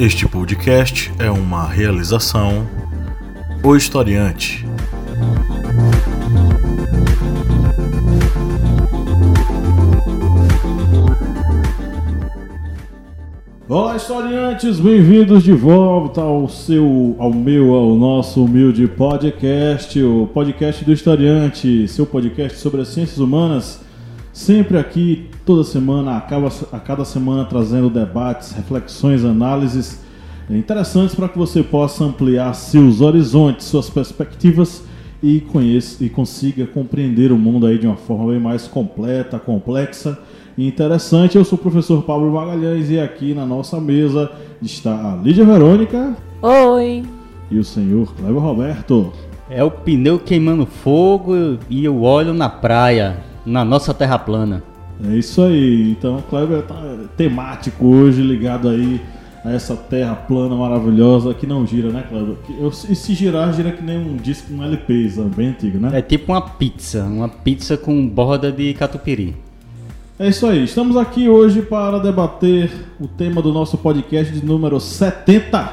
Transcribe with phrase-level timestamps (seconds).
[0.00, 2.66] Este podcast é uma realização
[3.62, 4.66] O Historiante.
[13.68, 20.82] Olá, historiantes, bem-vindos de volta ao seu, ao meu, ao nosso humilde podcast, o podcast
[20.82, 23.82] do historiante, seu podcast sobre as ciências humanas,
[24.40, 30.00] sempre aqui toda semana, a cada, a cada semana trazendo debates, reflexões, análises
[30.48, 34.82] interessantes para que você possa ampliar seus horizontes, suas perspectivas
[35.22, 40.18] e conheça e consiga compreender o mundo aí de uma forma bem mais completa, complexa
[40.56, 41.36] e interessante.
[41.36, 44.32] Eu sou o professor Pablo Magalhães e aqui na nossa mesa
[44.62, 46.16] está a Lídia Verônica.
[46.40, 47.04] Oi!
[47.50, 49.12] E o senhor Cleber Roberto.
[49.50, 54.62] É o pneu queimando fogo e o óleo na praia, na nossa terra plana.
[55.08, 55.92] É isso aí.
[55.92, 56.74] Então o Kleber tá
[57.16, 59.00] temático hoje, ligado aí
[59.44, 62.36] a essa terra plana maravilhosa que não gira, né, Kleber?
[62.88, 65.98] E se girar, gira que nem um disco, um LP, bem antigo, né?
[65.98, 69.34] É tipo uma pizza, uma pizza com borda de catupiry.
[70.18, 70.64] É isso aí.
[70.64, 75.72] Estamos aqui hoje para debater o tema do nosso podcast de número 70,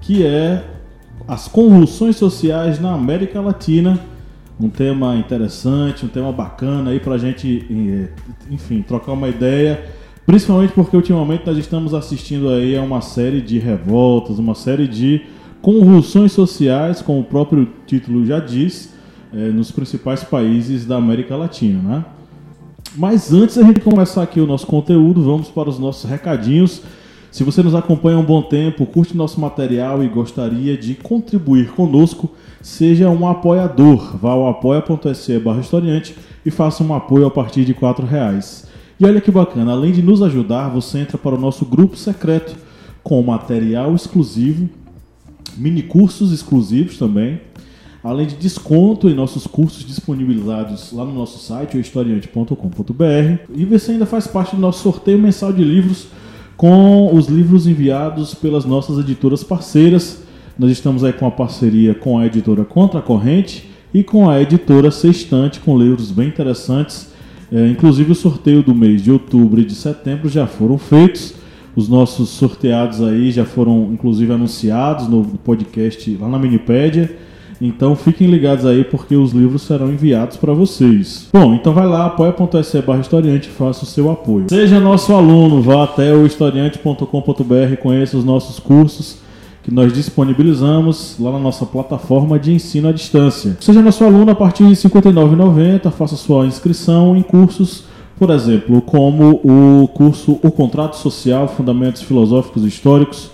[0.00, 0.64] que é
[1.28, 4.00] as convulsões sociais na América Latina
[4.62, 8.08] um tema interessante, um tema bacana aí para a gente, eh,
[8.50, 9.84] enfim, trocar uma ideia.
[10.24, 15.22] Principalmente porque ultimamente nós estamos assistindo aí a uma série de revoltas, uma série de
[15.60, 18.92] convulsões sociais, como o próprio título já diz,
[19.32, 22.04] é, nos principais países da América Latina, né?
[22.96, 26.82] Mas antes da gente começar aqui o nosso conteúdo, vamos para os nossos recadinhos.
[27.32, 31.70] Se você nos acompanha há um bom tempo, curte nosso material e gostaria de contribuir
[31.70, 32.30] conosco,
[32.60, 34.18] seja um apoiador.
[34.18, 38.66] Vá ao apoia.se barra historiante e faça um apoio a partir de R$ reais.
[39.00, 42.54] E olha que bacana, além de nos ajudar, você entra para o nosso grupo secreto
[43.02, 44.68] com material exclusivo,
[45.56, 47.40] mini cursos exclusivos também,
[48.04, 53.52] além de desconto em nossos cursos disponibilizados lá no nosso site, historiante.com.br.
[53.54, 56.08] E você ainda faz parte do nosso sorteio mensal de livros
[56.62, 60.22] com os livros enviados pelas nossas editoras parceiras.
[60.56, 64.40] Nós estamos aí com a parceria com a editora Contra a Corrente e com a
[64.40, 67.10] editora Sextante, com livros bem interessantes.
[67.50, 71.34] É, inclusive o sorteio do mês de outubro e de setembro já foram feitos.
[71.74, 77.10] Os nossos sorteados aí já foram inclusive anunciados no podcast lá na Minipédia.
[77.64, 81.28] Então fiquem ligados aí porque os livros serão enviados para vocês.
[81.32, 84.46] Bom, então vai lá, apoia.se barra historiante e faça o seu apoio.
[84.48, 89.18] Seja nosso aluno, vá até o historiante.com.br, conheça os nossos cursos
[89.62, 93.56] que nós disponibilizamos lá na nossa plataforma de ensino à distância.
[93.60, 97.84] Seja nosso aluno a partir de R$ 59,90, faça sua inscrição em cursos,
[98.18, 103.30] por exemplo, como o curso O Contrato Social, Fundamentos Filosóficos e Históricos,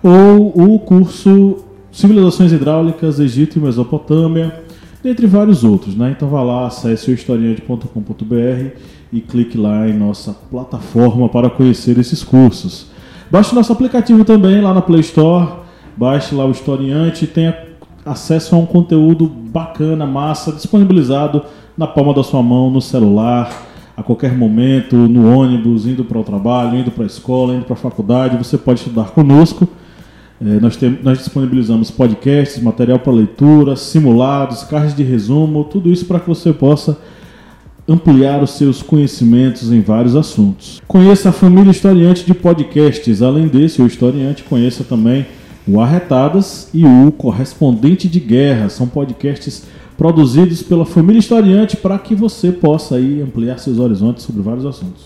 [0.00, 1.63] ou o curso
[1.94, 4.64] Civilizações Hidráulicas, Egito e Mesopotâmia,
[5.00, 5.94] dentre vários outros.
[5.94, 6.10] Né?
[6.10, 8.76] Então vá lá, acesse o historiante.com.br
[9.12, 12.88] e clique lá em nossa plataforma para conhecer esses cursos.
[13.30, 15.60] Baixe o nosso aplicativo também lá na Play Store,
[15.96, 17.56] baixe lá o Historiante e tenha
[18.04, 21.44] acesso a um conteúdo bacana, massa, disponibilizado
[21.78, 23.66] na palma da sua mão, no celular,
[23.96, 27.74] a qualquer momento, no ônibus, indo para o trabalho, indo para a escola, indo para
[27.74, 29.68] a faculdade, você pode estudar conosco.
[30.40, 36.04] É, nós, tem, nós disponibilizamos podcasts, material para leitura, simulados, cards de resumo, tudo isso
[36.06, 36.98] para que você possa
[37.88, 40.82] ampliar os seus conhecimentos em vários assuntos.
[40.88, 43.22] Conheça a família historiante de podcasts.
[43.22, 45.26] Além desse, o historiante conheça também
[45.66, 48.68] o Arretadas e o Correspondente de Guerra.
[48.68, 49.64] São podcasts
[49.96, 55.04] produzidos pela família historiante para que você possa aí ampliar seus horizontes sobre vários assuntos.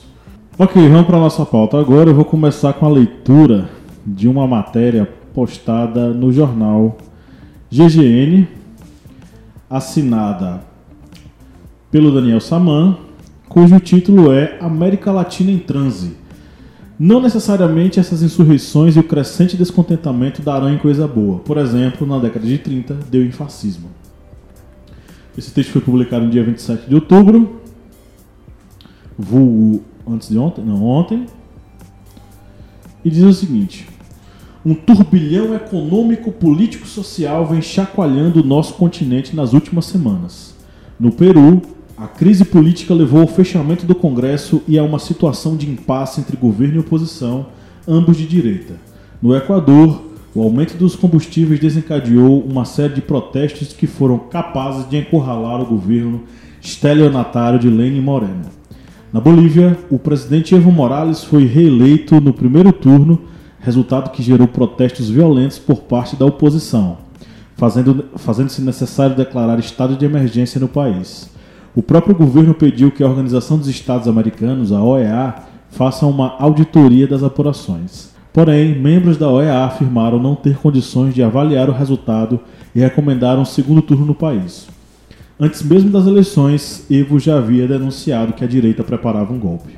[0.59, 1.79] Ok, vamos para a nossa pauta.
[1.79, 3.69] Agora eu vou começar com a leitura
[4.07, 6.99] de uma matéria postada no jornal
[7.71, 8.49] GGN,
[9.71, 10.65] assinada
[11.93, 12.99] pelo Daniel Saman,
[13.49, 16.17] cujo título é América Latina em Transe.
[16.99, 21.39] Não necessariamente essas insurreições e o crescente descontentamento darão em coisa boa.
[21.39, 23.91] Por exemplo, na década de 30, deu em fascismo.
[25.37, 27.61] Esse texto foi publicado no dia 27 de outubro,
[29.17, 31.27] vulgo antes de ontem, não ontem,
[33.05, 33.98] e diz o seguinte:
[34.65, 40.55] um turbilhão econômico, político, social vem chacoalhando o nosso continente nas últimas semanas.
[40.99, 41.63] No Peru,
[41.97, 46.37] a crise política levou ao fechamento do Congresso e a uma situação de impasse entre
[46.37, 47.47] governo e oposição,
[47.87, 48.75] ambos de direita.
[49.23, 50.03] No Equador,
[50.35, 55.67] o aumento dos combustíveis desencadeou uma série de protestos que foram capazes de encurralar o
[55.67, 56.23] governo
[56.61, 58.47] estelionatário de Lenin Moreno.
[59.13, 63.19] Na Bolívia, o presidente Evo Morales foi reeleito no primeiro turno
[63.61, 66.99] resultado que gerou protestos violentos por parte da oposição,
[67.57, 71.31] fazendo, fazendo-se necessário declarar estado de emergência no país.
[71.75, 75.35] O próprio governo pediu que a Organização dos Estados Americanos, a OEA,
[75.71, 78.11] faça uma auditoria das apurações.
[78.33, 82.41] Porém, membros da OEA afirmaram não ter condições de avaliar o resultado
[82.75, 84.69] e recomendaram um segundo turno no país.
[85.41, 89.78] Antes mesmo das eleições, Evo já havia denunciado que a direita preparava um golpe.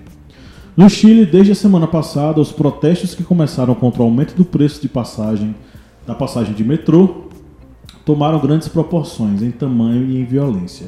[0.76, 4.80] No Chile, desde a semana passada, os protestos que começaram contra o aumento do preço
[4.80, 5.54] de passagem
[6.06, 7.26] da passagem de metrô
[8.04, 10.86] tomaram grandes proporções em tamanho e em violência.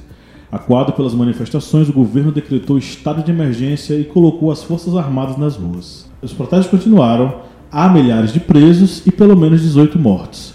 [0.50, 5.56] Aquado pelas manifestações, o governo decretou estado de emergência e colocou as forças armadas nas
[5.56, 6.10] ruas.
[6.20, 10.54] Os protestos continuaram, há milhares de presos e pelo menos 18 mortos.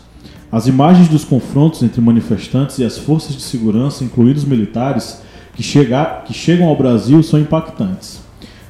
[0.52, 5.22] As imagens dos confrontos entre manifestantes e as forças de segurança, incluindo os militares,
[5.56, 8.22] que, chega, que chegam ao Brasil são impactantes,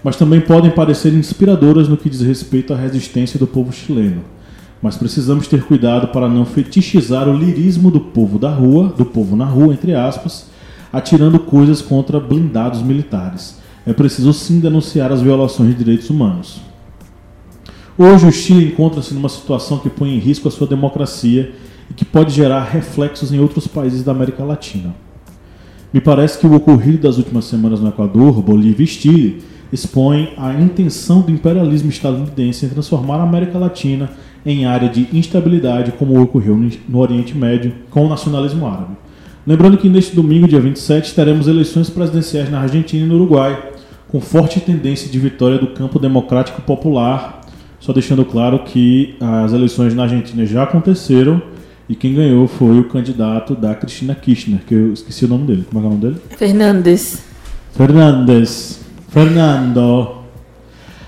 [0.07, 4.21] mas também podem parecer inspiradoras no que diz respeito à resistência do povo chileno.
[4.81, 9.35] Mas precisamos ter cuidado para não fetichizar o lirismo do povo da rua, do povo
[9.35, 10.45] na rua, entre aspas,
[10.93, 13.59] atirando coisas contra blindados militares.
[13.85, 16.61] É preciso sim denunciar as violações de direitos humanos.
[17.97, 21.53] Hoje o Chile encontra-se numa situação que põe em risco a sua democracia
[21.91, 24.95] e que pode gerar reflexos em outros países da América Latina.
[25.93, 30.53] Me parece que o ocorrido das últimas semanas no Equador, Bolívia e Chile expõe a
[30.53, 34.09] intenção do imperialismo estadunidense em transformar a América Latina
[34.45, 38.95] em área de instabilidade, como ocorreu no Oriente Médio com o nacionalismo árabe.
[39.45, 43.71] Lembrando que neste domingo, dia 27, teremos eleições presidenciais na Argentina e no Uruguai,
[44.07, 47.41] com forte tendência de vitória do campo democrático popular.
[47.79, 51.41] Só deixando claro que as eleições na Argentina já aconteceram
[51.87, 55.65] e quem ganhou foi o candidato da Cristina Kirchner, que eu esqueci o nome dele.
[55.69, 56.17] Como é, é o nome dele?
[56.37, 57.23] Fernandes.
[57.73, 58.86] Fernandes.
[59.17, 60.09] Fernando.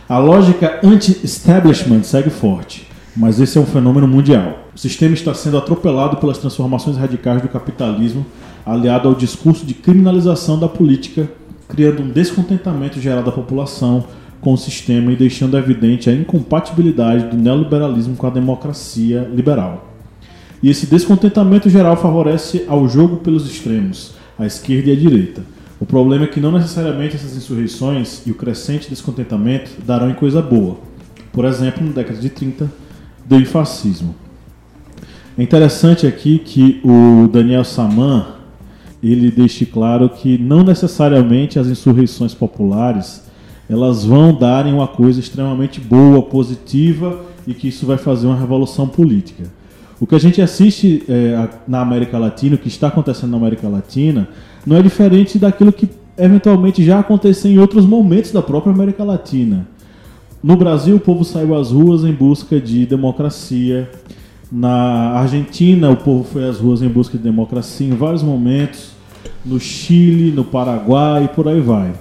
[0.10, 4.68] A lógica anti-establishment segue forte, mas esse é um fenômeno mundial.
[4.76, 8.26] O sistema está sendo atropelado pelas transformações radicais do capitalismo,
[8.66, 11.30] aliado ao discurso de criminalização da política,
[11.68, 14.04] criando um descontentamento geral da população
[14.42, 19.88] com o sistema e deixando evidente a incompatibilidade do neoliberalismo com a democracia liberal.
[20.64, 25.59] E esse descontentamento geral favorece ao jogo pelos extremos, a esquerda e a direita.
[25.80, 30.42] O problema é que não necessariamente essas insurreições e o crescente descontentamento darão em coisa
[30.42, 30.78] boa.
[31.32, 32.70] Por exemplo, na década de 30,
[33.26, 34.14] deu em fascismo.
[35.38, 38.28] É interessante aqui que o Daniel Saman
[39.02, 43.24] ele deixe claro que não necessariamente as insurreições populares
[43.70, 48.88] elas vão darem uma coisa extremamente boa, positiva e que isso vai fazer uma revolução
[48.88, 49.44] política.
[50.00, 53.70] O que a gente assiste é, na América Latina, o que está acontecendo na América
[53.70, 54.28] Latina,
[54.66, 59.68] não é diferente daquilo que eventualmente já aconteceu em outros momentos da própria América Latina.
[60.44, 63.90] No Brasil, o povo saiu às ruas em busca de democracia.
[64.52, 68.92] Na Argentina, o povo foi às ruas em busca de democracia em vários momentos.
[69.46, 71.94] No Chile, no Paraguai e por aí vai.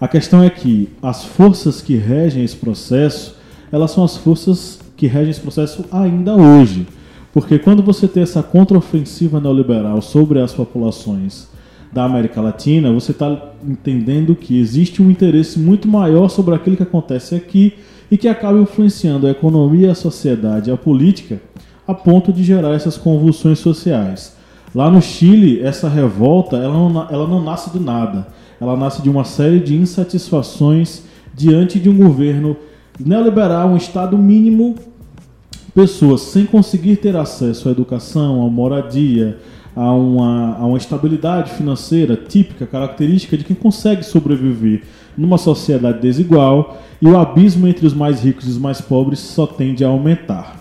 [0.00, 3.36] A questão é que as forças que regem esse processo,
[3.70, 6.86] elas são as forças que regem esse processo ainda hoje.
[7.32, 11.48] Porque quando você tem essa contraofensiva neoliberal sobre as populações
[11.92, 16.82] da América Latina, você está entendendo que existe um interesse muito maior sobre aquilo que
[16.82, 17.74] acontece aqui
[18.10, 21.40] e que acaba influenciando a economia, a sociedade, a política,
[21.86, 24.36] a ponto de gerar essas convulsões sociais.
[24.74, 28.28] Lá no Chile, essa revolta ela não, ela não nasce do nada.
[28.60, 31.02] Ela nasce de uma série de insatisfações
[31.34, 32.56] diante de um governo
[32.98, 34.76] neoliberal, um Estado mínimo
[35.74, 39.38] pessoas sem conseguir ter acesso à educação, à moradia,
[39.74, 44.82] a uma, a uma estabilidade financeira típica, característica de quem consegue sobreviver
[45.16, 49.46] numa sociedade desigual e o abismo entre os mais ricos e os mais pobres só
[49.46, 50.58] tende a aumentar.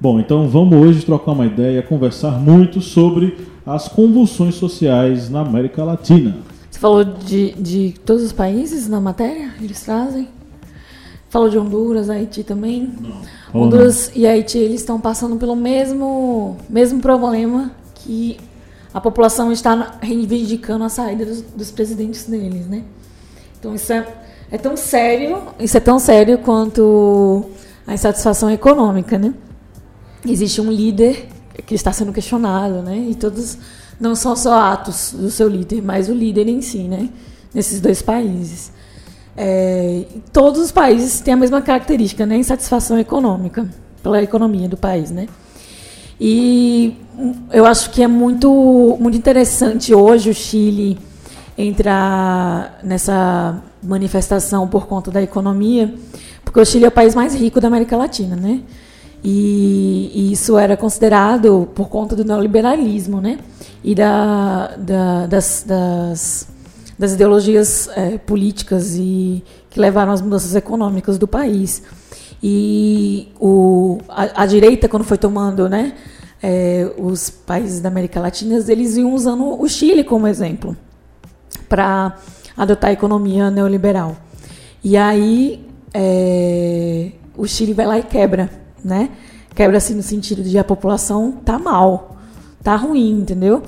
[0.00, 5.84] Bom, então vamos hoje trocar uma ideia, conversar muito sobre as convulsões sociais na América
[5.84, 6.36] Latina.
[6.68, 9.50] Você falou de, de todos os países na matéria?
[9.60, 10.28] Eles trazem?
[11.28, 12.92] Falou de Honduras, Haiti também?
[13.00, 13.62] Não.
[13.62, 14.22] Honduras não.
[14.22, 17.70] e Haiti eles estão passando pelo mesmo, mesmo problema
[18.04, 18.38] que
[18.92, 22.82] a população está reivindicando a saída dos, dos presidentes deles, né?
[23.58, 24.06] Então isso é,
[24.50, 27.44] é tão sério, isso é tão sério quanto
[27.86, 29.32] a insatisfação econômica, né?
[30.26, 31.28] Existe um líder
[31.66, 32.96] que está sendo questionado, né?
[32.96, 33.56] E todos
[33.98, 37.08] não são só atos do seu líder, mas o líder em si, né?
[37.54, 38.72] Nesses dois países.
[39.36, 42.36] É, todos os países têm a mesma característica, né?
[42.36, 43.68] Insatisfação econômica
[44.02, 45.28] pela economia do país, né?
[46.24, 46.96] E
[47.52, 50.96] eu acho que é muito, muito interessante hoje o Chile
[51.58, 55.92] entrar nessa manifestação por conta da economia,
[56.44, 58.60] porque o Chile é o país mais rico da América Latina, né?
[59.24, 63.40] E, e isso era considerado por conta do neoliberalismo, né?
[63.82, 66.48] E da, da, das, das,
[66.96, 71.82] das, ideologias é, políticas e que levaram às mudanças econômicas do país.
[72.40, 75.94] E o, a, a direita, quando foi tomando, né?
[76.42, 80.76] É, os países da América Latina, eles iam usando o Chile como exemplo
[81.68, 82.16] para
[82.56, 84.16] adotar a economia neoliberal.
[84.82, 88.50] E aí é, o Chile vai lá e quebra,
[88.84, 89.10] né?
[89.54, 92.16] Quebra assim no sentido de a população tá mal,
[92.62, 93.62] tá ruim, entendeu?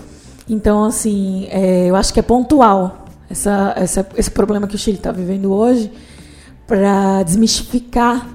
[0.49, 4.97] Então assim, é, eu acho que é pontual essa, essa, esse problema que o Chile
[4.97, 5.91] está vivendo hoje
[6.67, 8.27] para desmistificar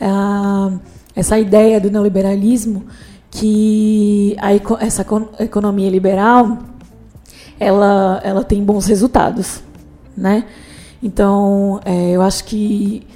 [0.00, 0.78] uh,
[1.14, 2.86] essa ideia do neoliberalismo
[3.30, 4.52] que a,
[4.84, 5.06] essa
[5.38, 6.58] economia liberal
[7.58, 9.62] ela, ela tem bons resultados,
[10.16, 10.44] né?
[11.02, 13.06] Então, é, eu acho que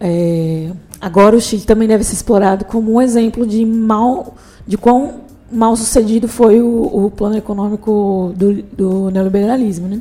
[0.00, 0.70] é,
[1.00, 4.34] agora o Chile também deve ser explorado como um exemplo de mal,
[4.66, 5.20] de quão
[5.50, 10.00] mal sucedido foi o, o plano econômico do, do, neoliberalismo, né?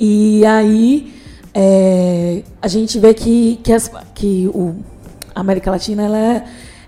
[0.00, 1.12] E aí
[1.54, 4.76] é, a gente vê que, que, as, que o,
[5.34, 6.44] a América Latina ela é,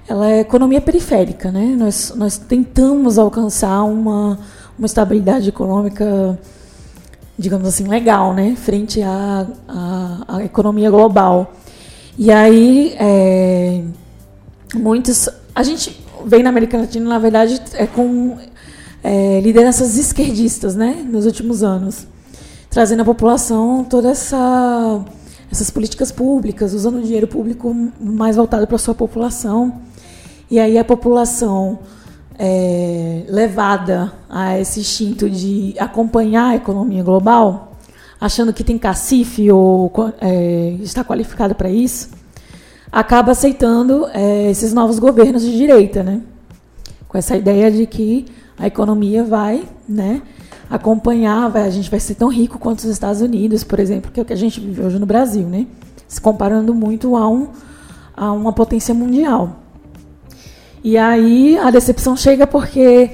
[0.06, 1.74] ela é economia periférica, né?
[1.76, 4.38] Nós, nós tentamos alcançar uma
[4.78, 6.38] uma estabilidade econômica,
[7.38, 11.54] digamos assim, legal, né, frente à, à, à economia global.
[12.18, 13.82] E aí, é,
[14.74, 15.28] muitos.
[15.54, 18.36] A gente vem na América Latina, na verdade, é com
[19.02, 22.06] é, lideranças esquerdistas, né, nos últimos anos,
[22.70, 25.04] trazendo à população toda essa
[25.50, 29.80] essas políticas públicas, usando o dinheiro público mais voltado para a sua população.
[30.50, 31.78] E aí a população
[32.38, 37.76] é, levada a esse instinto de acompanhar a economia global,
[38.20, 42.10] achando que tem cacife ou é, está qualificado para isso,
[42.90, 46.20] acaba aceitando é, esses novos governos de direita, né?
[47.08, 48.26] Com essa ideia de que
[48.58, 50.22] a economia vai, né,
[50.70, 54.20] acompanhar, vai, a gente vai ser tão rico quanto os Estados Unidos, por exemplo, que
[54.20, 55.66] é o que a gente vive hoje no Brasil, né?
[56.06, 57.48] Se comparando muito a, um,
[58.16, 59.63] a uma potência mundial.
[60.84, 63.12] E aí a decepção chega porque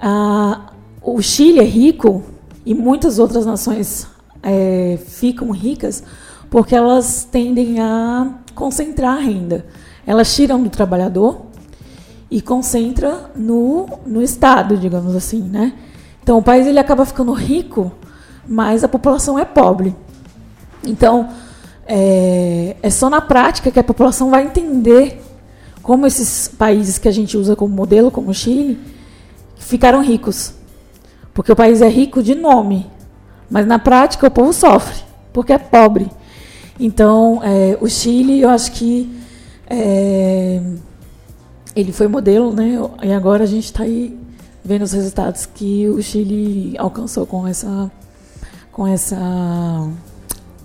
[0.00, 0.70] ah,
[1.02, 2.22] o Chile é rico
[2.64, 4.06] e muitas outras nações
[4.40, 6.04] é, ficam ricas
[6.48, 9.66] porque elas tendem a concentrar a renda.
[10.06, 11.46] Elas tiram do trabalhador
[12.30, 15.72] e concentra no, no Estado, digamos assim, né?
[16.22, 17.90] Então o país ele acaba ficando rico,
[18.46, 19.92] mas a população é pobre.
[20.84, 21.30] Então
[21.84, 25.20] é, é só na prática que a população vai entender
[25.88, 28.78] como esses países que a gente usa como modelo, como o Chile,
[29.56, 30.52] ficaram ricos.
[31.32, 32.86] Porque o país é rico de nome,
[33.48, 35.02] mas na prática o povo sofre,
[35.32, 36.10] porque é pobre.
[36.78, 39.10] Então, é, o Chile, eu acho que
[39.66, 40.60] é,
[41.74, 42.78] ele foi modelo, né?
[43.02, 44.14] E agora a gente está aí
[44.62, 47.90] vendo os resultados que o Chile alcançou com essa,
[48.70, 49.88] com essa,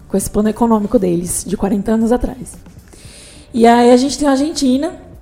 [0.10, 2.58] com esse plano econômico deles de 40 anos atrás.
[3.54, 5.13] E aí a gente tem a Argentina,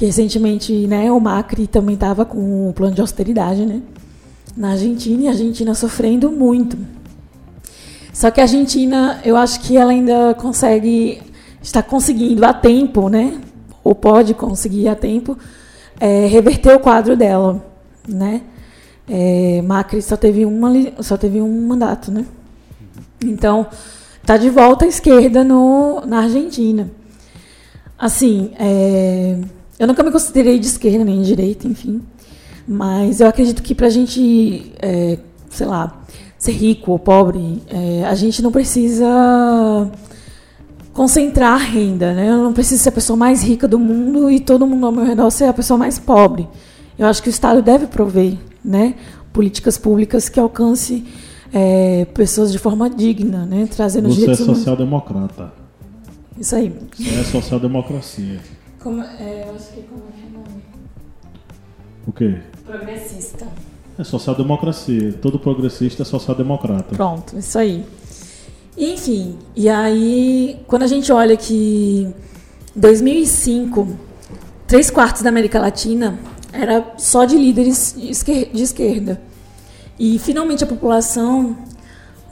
[0.00, 3.82] que recentemente né, o Macri também estava com o plano de austeridade né,
[4.56, 6.78] na Argentina, e a Argentina sofrendo muito.
[8.10, 11.20] Só que a Argentina, eu acho que ela ainda consegue,
[11.62, 13.42] está conseguindo a tempo, né,
[13.84, 15.36] ou pode conseguir a tempo,
[16.00, 17.62] é, reverter o quadro dela.
[18.08, 18.40] Né?
[19.06, 22.10] É, Macri só teve, uma, só teve um mandato.
[22.10, 22.24] Né?
[23.22, 23.66] Então,
[24.22, 26.90] está de volta à esquerda no, na Argentina.
[27.98, 29.36] Assim, é,
[29.80, 32.02] eu nunca me considerei de esquerda nem de direita, enfim.
[32.68, 35.18] Mas eu acredito que para a gente, é,
[35.48, 36.02] sei lá,
[36.36, 39.90] ser rico ou pobre, é, a gente não precisa
[40.92, 42.28] concentrar a renda, né?
[42.28, 45.02] Eu não preciso ser a pessoa mais rica do mundo e todo mundo ao meu
[45.02, 46.46] redor ser a pessoa mais pobre.
[46.98, 48.96] Eu acho que o Estado deve prover, né,
[49.32, 51.02] políticas públicas que alcance
[51.54, 55.54] é, pessoas de forma digna, né, trazendo Você direitos é social-democrata.
[56.38, 56.70] Isso aí.
[56.94, 58.40] Você é social-democracia.
[58.82, 60.62] Como, é, eu acho que como é que é o nome?
[62.06, 62.40] O quê?
[62.64, 63.46] Progressista.
[63.98, 65.12] É social-democracia.
[65.20, 66.94] Todo progressista é social-democrata.
[66.94, 67.84] Pronto, isso aí.
[68.78, 72.10] Enfim, e aí, quando a gente olha que
[72.74, 73.86] 2005,
[74.66, 76.18] três quartos da América Latina
[76.50, 79.20] era só de líderes de esquerda.
[79.98, 81.54] E finalmente a população,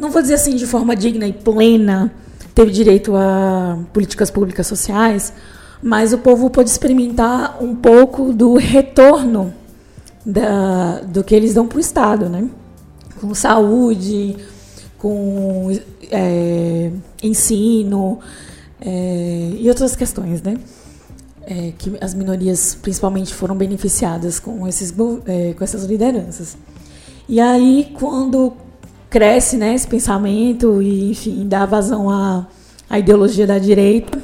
[0.00, 2.10] não vou dizer assim de forma digna e plena,
[2.54, 5.34] teve direito a políticas públicas sociais,
[5.82, 9.52] mas o povo pôde experimentar um pouco do retorno
[10.24, 12.48] da, do que eles dão para o Estado, né?
[13.18, 14.36] com saúde,
[14.96, 15.76] com
[16.10, 16.90] é,
[17.22, 18.18] ensino
[18.80, 20.56] é, e outras questões, né?
[21.46, 24.94] É, que as minorias principalmente foram beneficiadas com, esses,
[25.26, 26.58] é, com essas lideranças.
[27.26, 28.52] E aí, quando
[29.08, 32.46] cresce né, esse pensamento e, enfim, dá vazão à,
[32.88, 34.20] à ideologia da direita,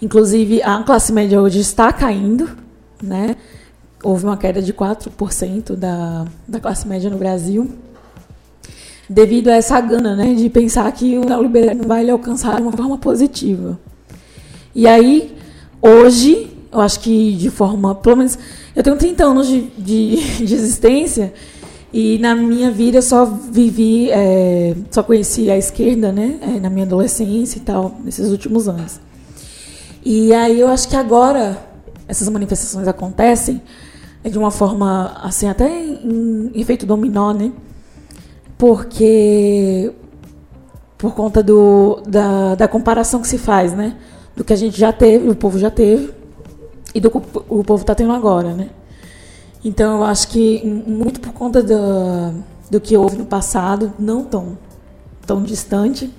[0.00, 2.48] inclusive a classe média hoje está caindo,
[3.02, 3.36] né?
[4.02, 7.68] Houve uma queda de 4% da, da classe média no Brasil
[9.08, 12.72] devido a essa gana né, de pensar que o neoliberalismo vai lhe alcançar de uma
[12.72, 13.78] forma positiva.
[14.74, 15.34] E aí,
[15.80, 18.38] hoje, eu acho que de forma, pelo menos,
[18.76, 21.32] eu tenho 30 anos de, de, de existência
[21.92, 26.68] e na minha vida eu só vivi, é, só conheci a esquerda, né, é, na
[26.68, 29.00] minha adolescência e tal, nesses últimos anos.
[30.04, 31.58] E aí eu acho que agora
[32.06, 33.60] essas manifestações acontecem
[34.24, 37.52] é de uma forma, assim, até em, em efeito dominó, né?
[38.58, 39.92] porque
[40.98, 43.96] por conta do, da, da comparação que se faz, né?
[44.36, 46.12] Do que a gente já teve, o povo já teve,
[46.92, 48.70] e do que o povo está tendo agora, né?
[49.64, 54.58] Então eu acho que muito por conta do, do que houve no passado, não tão,
[55.24, 56.12] tão distante,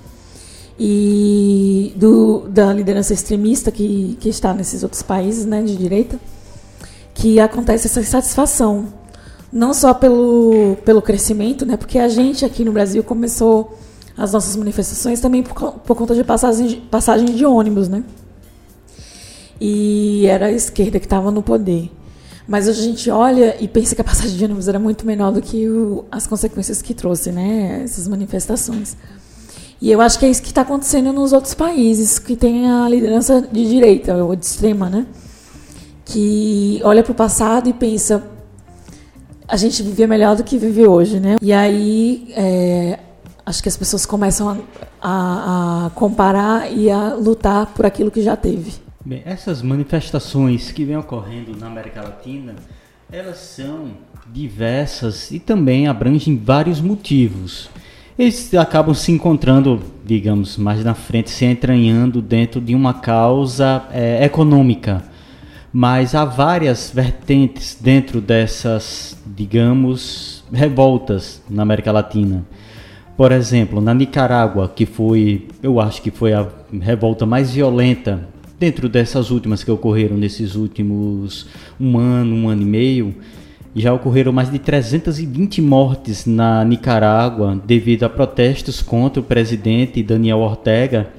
[0.80, 6.18] e do, da liderança extremista que, que está nesses outros países né, de direita,
[7.14, 8.88] que acontece essa insatisfação
[9.52, 13.78] não só pelo, pelo crescimento, né, porque a gente aqui no Brasil começou
[14.16, 18.04] as nossas manifestações também por, por conta de passagem, passagem de ônibus, né?
[19.62, 21.90] E era a esquerda que estava no poder.
[22.48, 25.32] Mas hoje a gente olha e pensa que a passagem de ônibus era muito menor
[25.32, 27.82] do que o, as consequências que trouxe, né?
[27.84, 28.98] Essas manifestações.
[29.82, 32.88] E eu acho que é isso que está acontecendo nos outros países que tem a
[32.90, 35.06] liderança de direita ou de extrema, né?
[36.04, 38.24] Que olha para o passado e pensa,
[39.48, 41.38] a gente vivia melhor do que vive hoje, né?
[41.42, 43.00] E aí é,
[43.46, 44.58] acho que as pessoas começam a,
[45.02, 48.74] a, a, comparar e a lutar por aquilo que já teve.
[49.04, 52.56] Bem, essas manifestações que vêm ocorrendo na América Latina,
[53.12, 53.92] elas são
[54.28, 57.70] diversas e também abrangem vários motivos.
[58.20, 64.24] Eles acabam se encontrando, digamos, mais na frente, se entranhando dentro de uma causa é,
[64.24, 65.10] econômica
[65.72, 72.46] mas há várias vertentes dentro dessas, digamos, revoltas na América Latina.
[73.16, 76.48] Por exemplo, na Nicarágua, que foi, eu acho que foi a
[76.82, 78.28] revolta mais violenta
[78.58, 81.48] dentro dessas últimas que ocorreram nesses últimos
[81.80, 83.16] um ano, um ano e meio,
[83.76, 90.40] já ocorreram mais de 320 mortes na Nicarágua devido a protestos contra o presidente Daniel
[90.40, 91.10] Ortega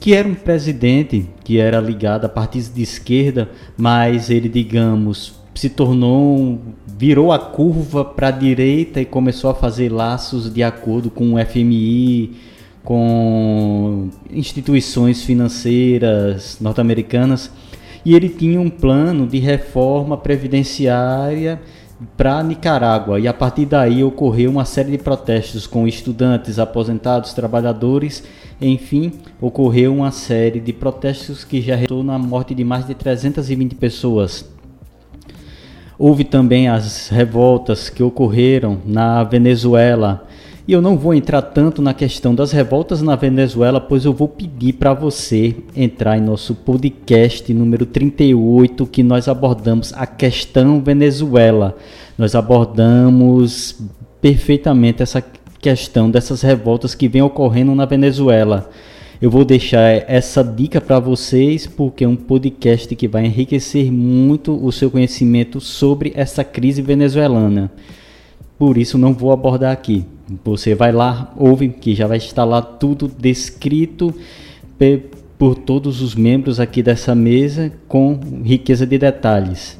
[0.00, 5.68] que era um presidente que era ligado a partidos de esquerda, mas ele, digamos, se
[5.68, 11.34] tornou, virou a curva para a direita e começou a fazer laços de acordo com
[11.34, 12.36] o FMI,
[12.84, 17.50] com instituições financeiras norte-americanas.
[18.04, 21.60] E ele tinha um plano de reforma previdenciária
[22.16, 23.18] para Nicarágua.
[23.18, 28.22] E a partir daí ocorreu uma série de protestos com estudantes, aposentados, trabalhadores
[28.60, 33.76] enfim, ocorreu uma série de protestos que já resultou na morte de mais de 320
[33.76, 34.44] pessoas.
[35.96, 40.26] Houve também as revoltas que ocorreram na Venezuela.
[40.68, 44.28] E eu não vou entrar tanto na questão das revoltas na Venezuela, pois eu vou
[44.28, 51.74] pedir para você entrar em nosso podcast número 38, que nós abordamos a questão Venezuela.
[52.18, 53.80] Nós abordamos
[54.20, 55.24] perfeitamente essa
[55.58, 58.68] questão dessas revoltas que vem ocorrendo na Venezuela.
[59.22, 64.52] Eu vou deixar essa dica para vocês porque é um podcast que vai enriquecer muito
[64.62, 67.72] o seu conhecimento sobre essa crise venezuelana.
[68.58, 70.04] Por isso não vou abordar aqui.
[70.44, 74.14] Você vai lá, ouve que já vai estar lá tudo descrito
[75.38, 79.78] por todos os membros aqui dessa mesa com riqueza de detalhes.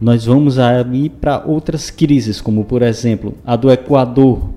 [0.00, 4.50] Nós vamos aí para outras crises, como por exemplo a do Equador,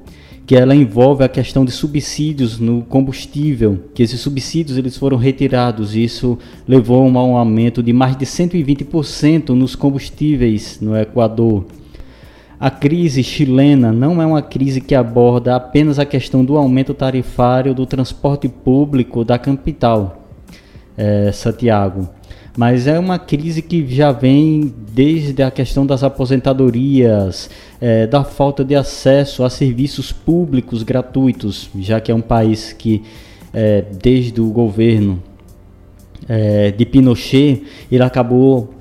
[0.48, 5.96] que ela envolve a questão de subsídios no combustível, que esses subsídios eles foram retirados,
[5.96, 11.66] isso levou a um aumento de mais de 120% nos combustíveis no Equador.
[12.64, 17.74] A crise chilena não é uma crise que aborda apenas a questão do aumento tarifário
[17.74, 20.24] do transporte público da capital,
[20.96, 22.08] é, Santiago
[22.56, 27.50] mas é uma crise que já vem desde a questão das aposentadorias,
[27.82, 33.04] é, da falta de acesso a serviços públicos gratuitos, já que é um país que,
[33.54, 35.22] é, desde o governo
[36.78, 38.74] de Pinochet, ele acabou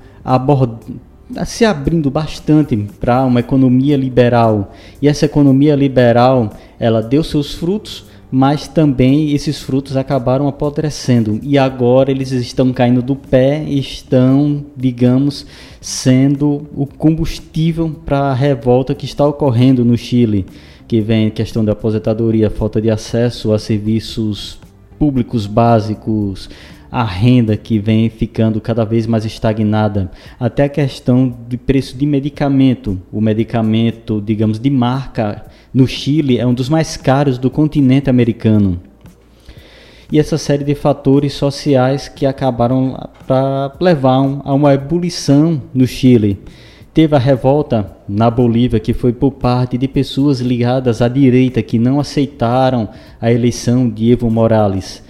[1.45, 4.73] se abrindo bastante para uma economia liberal.
[5.01, 8.05] E essa economia liberal, ela deu seus frutos,
[8.35, 15.45] mas também esses frutos acabaram apodrecendo e agora eles estão caindo do pé estão, digamos,
[15.79, 20.47] sendo o combustível para a revolta que está ocorrendo no Chile,
[20.87, 24.57] que vem questão da aposentadoria, falta de acesso a serviços
[24.97, 26.49] públicos básicos,
[26.93, 32.05] a renda que vem ficando cada vez mais estagnada, até a questão de preço de
[32.05, 33.01] medicamento.
[33.11, 38.79] O medicamento, digamos, de marca no Chile é um dos mais caros do continente americano.
[40.11, 46.37] E essa série de fatores sociais que acabaram para levar a uma ebulição no Chile.
[46.93, 51.79] Teve a revolta na Bolívia, que foi por parte de pessoas ligadas à direita que
[51.79, 52.87] não aceitaram
[53.19, 55.01] a eleição de Evo Morales.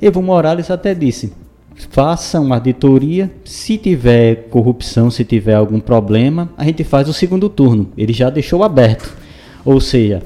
[0.00, 1.32] Evo Morales até disse:
[1.90, 7.48] faça uma auditoria, se tiver corrupção, se tiver algum problema, a gente faz o segundo
[7.48, 7.88] turno.
[7.96, 9.16] Ele já deixou aberto.
[9.64, 10.22] Ou seja,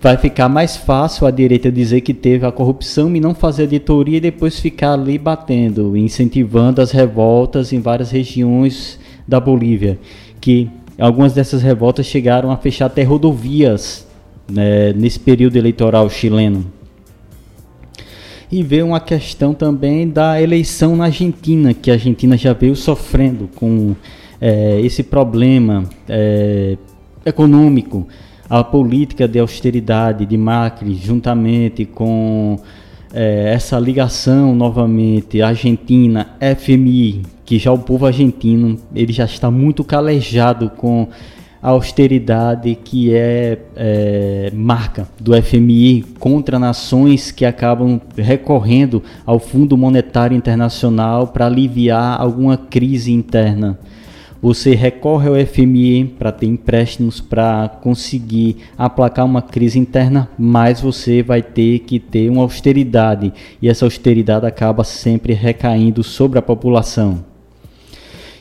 [0.00, 4.18] vai ficar mais fácil a direita dizer que teve a corrupção e não fazer auditoria
[4.18, 9.98] e depois ficar ali batendo, incentivando as revoltas em várias regiões da Bolívia,
[10.40, 14.06] que algumas dessas revoltas chegaram a fechar até rodovias
[14.48, 16.75] né, nesse período eleitoral chileno
[18.50, 23.48] e ver uma questão também da eleição na Argentina, que a Argentina já veio sofrendo
[23.54, 23.94] com
[24.40, 26.76] é, esse problema é,
[27.24, 28.06] econômico,
[28.48, 32.58] a política de austeridade de Macri, juntamente com
[33.12, 39.82] é, essa ligação novamente Argentina, FMI, que já o povo argentino ele já está muito
[39.82, 41.08] calejado com
[41.66, 49.76] a austeridade que é, é, marca do FMI contra nações que acabam recorrendo ao Fundo
[49.76, 53.76] Monetário Internacional para aliviar alguma crise interna.
[54.40, 61.20] Você recorre ao FMI para ter empréstimos para conseguir aplacar uma crise interna, mas você
[61.20, 67.24] vai ter que ter uma austeridade e essa austeridade acaba sempre recaindo sobre a população.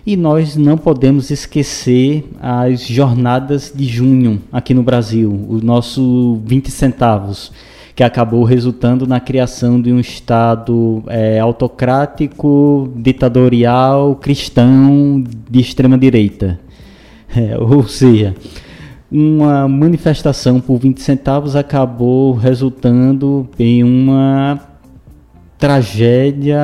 [0.06, 6.70] E nós não podemos esquecer as jornadas de junho aqui no Brasil, o nosso 20
[6.70, 7.52] centavos,
[7.96, 16.60] que acabou resultando na criação de um Estado é, autocrático, ditatorial, cristão, de extrema-direita.
[17.36, 18.36] É, ou seja,
[19.12, 24.75] uma manifestação por 20 centavos acabou resultando em uma
[25.58, 26.60] tragédia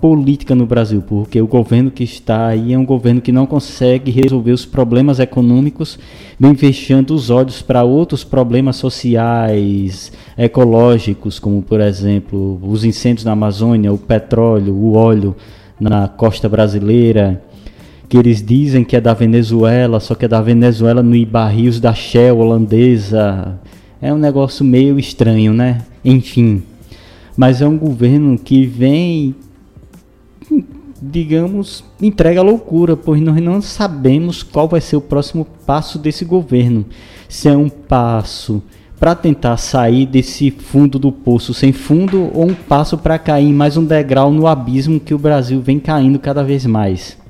[0.00, 4.10] política no Brasil, porque o governo que está aí é um governo que não consegue
[4.10, 5.98] resolver os problemas econômicos,
[6.38, 13.32] vem fechando os olhos para outros problemas sociais, ecológicos, como por exemplo os incêndios na
[13.32, 15.36] Amazônia, o petróleo, o óleo
[15.78, 17.40] na costa brasileira,
[18.08, 21.94] que eles dizem que é da Venezuela, só que é da Venezuela no barris da
[21.94, 23.60] Shell holandesa.
[24.02, 25.82] É um negócio meio estranho, né?
[26.04, 26.62] Enfim
[27.36, 29.34] mas é um governo que vem,
[31.00, 36.84] digamos, entrega loucura, pois nós não sabemos qual vai ser o próximo passo desse governo.
[37.28, 38.62] Se é um passo
[38.98, 43.76] para tentar sair desse fundo do poço sem fundo ou um passo para cair mais
[43.76, 47.23] um degrau no abismo que o Brasil vem caindo cada vez mais.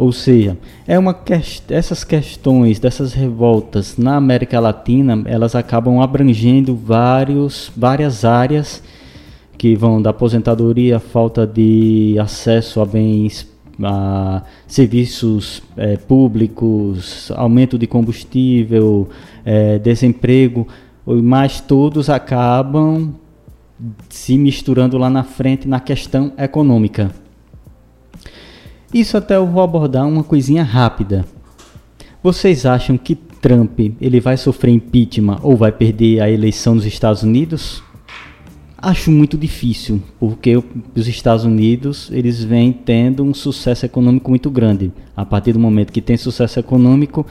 [0.00, 0.56] Ou seja,
[0.88, 1.14] é uma
[1.68, 8.82] essas questões dessas revoltas na América Latina, elas acabam abrangendo vários, várias áreas
[9.58, 13.46] que vão da aposentadoria, falta de acesso a bens,
[13.82, 19.06] a serviços é, públicos, aumento de combustível,
[19.44, 20.66] é, desemprego,
[21.04, 23.12] mas todos acabam
[24.08, 27.19] se misturando lá na frente na questão econômica.
[28.92, 31.24] Isso até eu vou abordar uma coisinha rápida.
[32.22, 37.22] Vocês acham que Trump ele vai sofrer impeachment ou vai perder a eleição nos Estados
[37.22, 37.82] Unidos?
[38.76, 40.56] Acho muito difícil, porque
[40.96, 44.90] os Estados Unidos eles vêm tendo um sucesso econômico muito grande.
[45.16, 47.24] A partir do momento que tem sucesso econômico,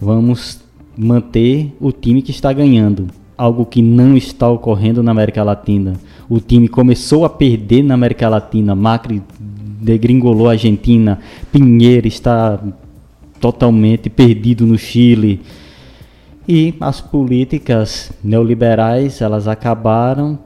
[0.00, 0.60] vamos
[0.96, 5.94] manter o time que está ganhando, algo que não está ocorrendo na América Latina.
[6.28, 9.22] O time começou a perder na América Latina, Macri
[9.80, 11.18] degringolou a Argentina,
[11.50, 12.60] Pinheiro está
[13.40, 15.40] totalmente perdido no Chile.
[16.46, 20.38] E as políticas neoliberais, elas acabaram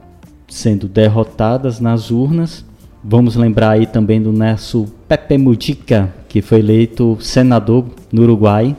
[0.47, 2.63] sendo derrotadas nas urnas.
[3.03, 8.75] Vamos lembrar aí também do nosso Pepe Mujica, que foi eleito senador no Uruguai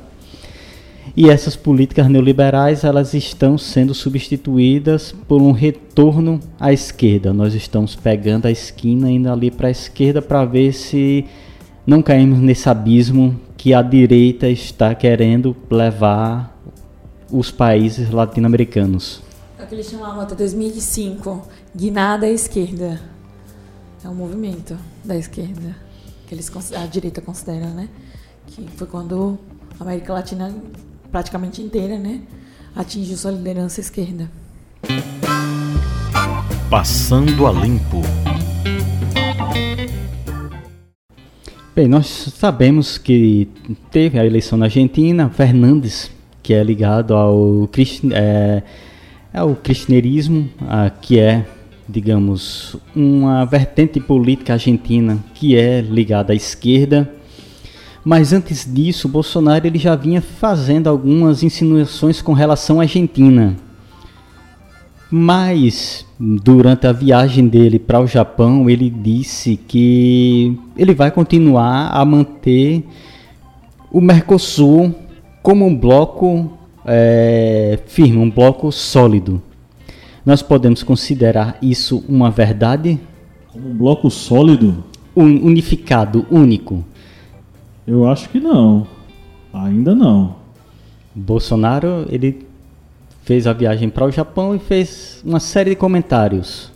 [1.16, 7.32] e essas políticas neoliberais elas estão sendo substituídas por um retorno à esquerda.
[7.32, 11.24] Nós estamos pegando a esquina indo ali para a esquerda para ver se
[11.86, 16.54] não caímos nesse abismo que a direita está querendo levar
[17.32, 19.22] os países latino-americanos.
[19.58, 23.00] É o que eles chamavam até 2005, guinada à esquerda.
[24.04, 25.74] É um movimento da esquerda,
[26.28, 27.88] que eles, a direita considera, né?
[28.46, 29.38] Que foi quando
[29.80, 30.54] a América Latina
[31.10, 32.20] praticamente inteira, né?
[32.74, 34.30] Atingiu sua liderança esquerda.
[36.68, 38.02] Passando a limpo.
[41.76, 43.48] Bem, nós sabemos que
[43.90, 46.10] teve a eleição na Argentina, Fernandes,
[46.42, 47.68] que é ligado ao,
[48.14, 48.62] é,
[49.34, 50.48] ao cristianismo,
[51.02, 51.44] que é,
[51.86, 57.12] digamos, uma vertente política argentina que é ligada à esquerda.
[58.08, 63.56] Mas antes disso, Bolsonaro ele já vinha fazendo algumas insinuações com relação à Argentina.
[65.10, 72.04] Mas durante a viagem dele para o Japão, ele disse que ele vai continuar a
[72.04, 72.84] manter
[73.90, 74.94] o Mercosul
[75.42, 79.42] como um bloco é, firme, um bloco sólido.
[80.24, 83.00] Nós podemos considerar isso uma verdade?
[83.52, 84.84] Como um bloco sólido?
[85.16, 86.84] Un, unificado, único.
[87.86, 88.86] Eu acho que não.
[89.52, 90.34] Ainda não.
[91.14, 92.46] Bolsonaro, ele
[93.24, 96.70] fez a viagem para o Japão e fez uma série de comentários.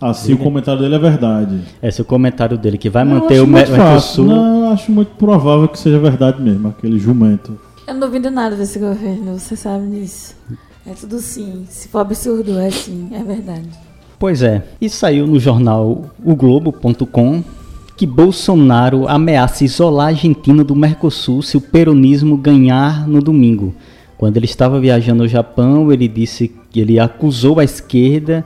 [0.00, 1.60] Ah, se o comentário dele é verdade.
[1.82, 4.26] Esse é o comentário dele, que vai manter o Mercosul.
[4.26, 7.58] Não, eu acho muito provável que seja verdade mesmo, aquele jumento.
[7.86, 10.34] Eu não duvido nada desse governo, você sabe disso.
[10.86, 11.64] É tudo sim.
[11.68, 13.68] Se for absurdo, é sim, é verdade.
[14.18, 14.62] Pois é.
[14.80, 17.42] E saiu no jornal o Globo.com
[17.96, 23.74] que Bolsonaro ameaça isolar a Argentina do Mercosul se o peronismo ganhar no domingo.
[24.16, 28.44] Quando ele estava viajando ao Japão, ele disse que ele acusou a esquerda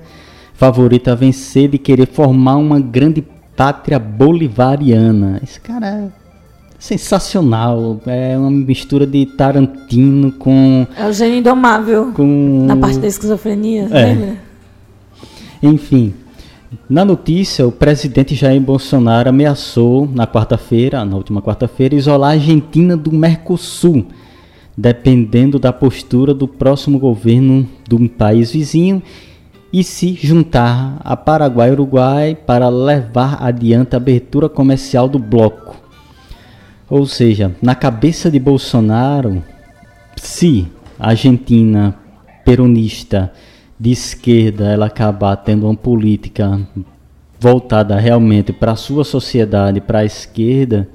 [0.54, 3.24] favorita a vencer de querer formar uma grande
[3.56, 5.40] pátria bolivariana.
[5.42, 6.08] Esse cara é
[6.78, 8.00] sensacional.
[8.06, 10.87] É uma mistura de Tarantino com.
[10.96, 12.12] É o gênio indomável.
[12.12, 12.64] Com...
[12.66, 14.04] Na parte da esquizofrenia, é.
[14.04, 14.37] lembra?
[15.62, 16.14] Enfim.
[16.88, 22.96] Na notícia, o presidente Jair Bolsonaro ameaçou na quarta-feira, na última quarta-feira, isolar a Argentina
[22.96, 24.07] do Mercosul
[24.78, 29.02] dependendo da postura do próximo governo do país vizinho
[29.72, 35.76] e se juntar a Paraguai e Uruguai para levar adiante a abertura comercial do bloco.
[36.88, 39.42] Ou seja, na cabeça de Bolsonaro,
[40.14, 41.96] se a Argentina
[42.44, 43.33] peronista
[43.78, 46.60] de esquerda ela acabar tendo uma política
[47.38, 50.88] voltada realmente para a sua sociedade, para a esquerda,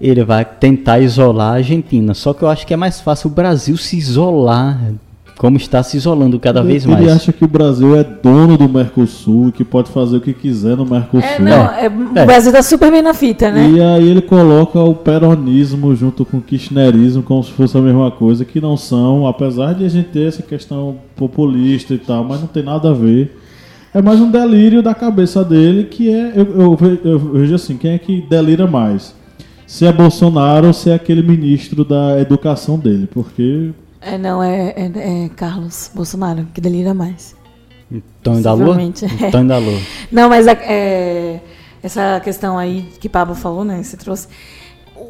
[0.00, 2.12] ele vai tentar isolar a Argentina.
[2.12, 4.92] Só que eu acho que é mais fácil o Brasil se isolar,
[5.36, 7.00] como está se isolando cada ele, vez mais.
[7.00, 10.76] Ele acha que o Brasil é dono do Mercosul, que pode fazer o que quiser
[10.76, 11.28] no Mercosul.
[11.28, 12.22] É, não, é, é.
[12.22, 13.68] o Brasil está super bem na fita, né?
[13.68, 18.10] E aí ele coloca o peronismo junto com o kirchnerismo como se fosse a mesma
[18.10, 22.40] coisa, que não são, apesar de a gente ter essa questão populista e tal, mas
[22.40, 23.40] não tem nada a ver.
[23.92, 26.32] É mais um delírio da cabeça dele, que é.
[26.34, 26.46] Eu,
[26.80, 29.14] eu, eu vejo assim, quem é que delira mais?
[29.66, 33.70] se é Bolsonaro ou se é aquele ministro da educação dele, porque.
[34.04, 37.34] É, não, é, é, é Carlos Bolsonaro, que delira mais.
[38.22, 38.76] Tony da Lua?
[39.22, 39.30] É.
[39.30, 39.78] Tony da Lua.
[40.10, 41.40] Não, mas é,
[41.82, 43.82] essa questão aí que Pablo falou, né?
[43.82, 44.28] Você trouxe.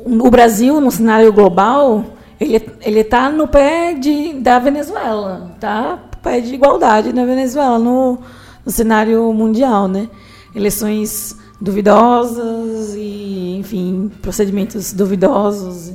[0.06, 2.04] O Brasil, no cenário global,
[2.40, 5.98] ele, ele tá no pé de, da Venezuela, tá?
[6.22, 8.18] Pé de igualdade na Venezuela, no,
[8.64, 10.08] no cenário mundial, né?
[10.54, 15.90] Eleições duvidosas e, enfim, procedimentos duvidosos,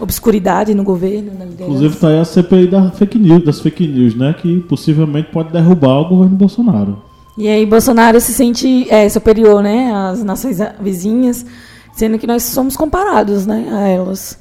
[0.00, 1.64] obscuridade no governo, na liderança.
[1.64, 5.52] Inclusive está aí a CPI da fake news, das fake news, né, que possivelmente pode
[5.52, 7.02] derrubar o governo Bolsonaro.
[7.38, 11.46] E aí Bolsonaro se sente é, superior, né, às nações vizinhas,
[11.92, 14.38] sendo que nós somos comparados, né, a elas.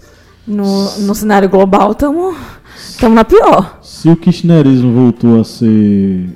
[0.47, 2.35] No, no cenário global estamos
[3.11, 3.77] na pior.
[3.83, 6.29] Se o kirchnerismo voltou a ser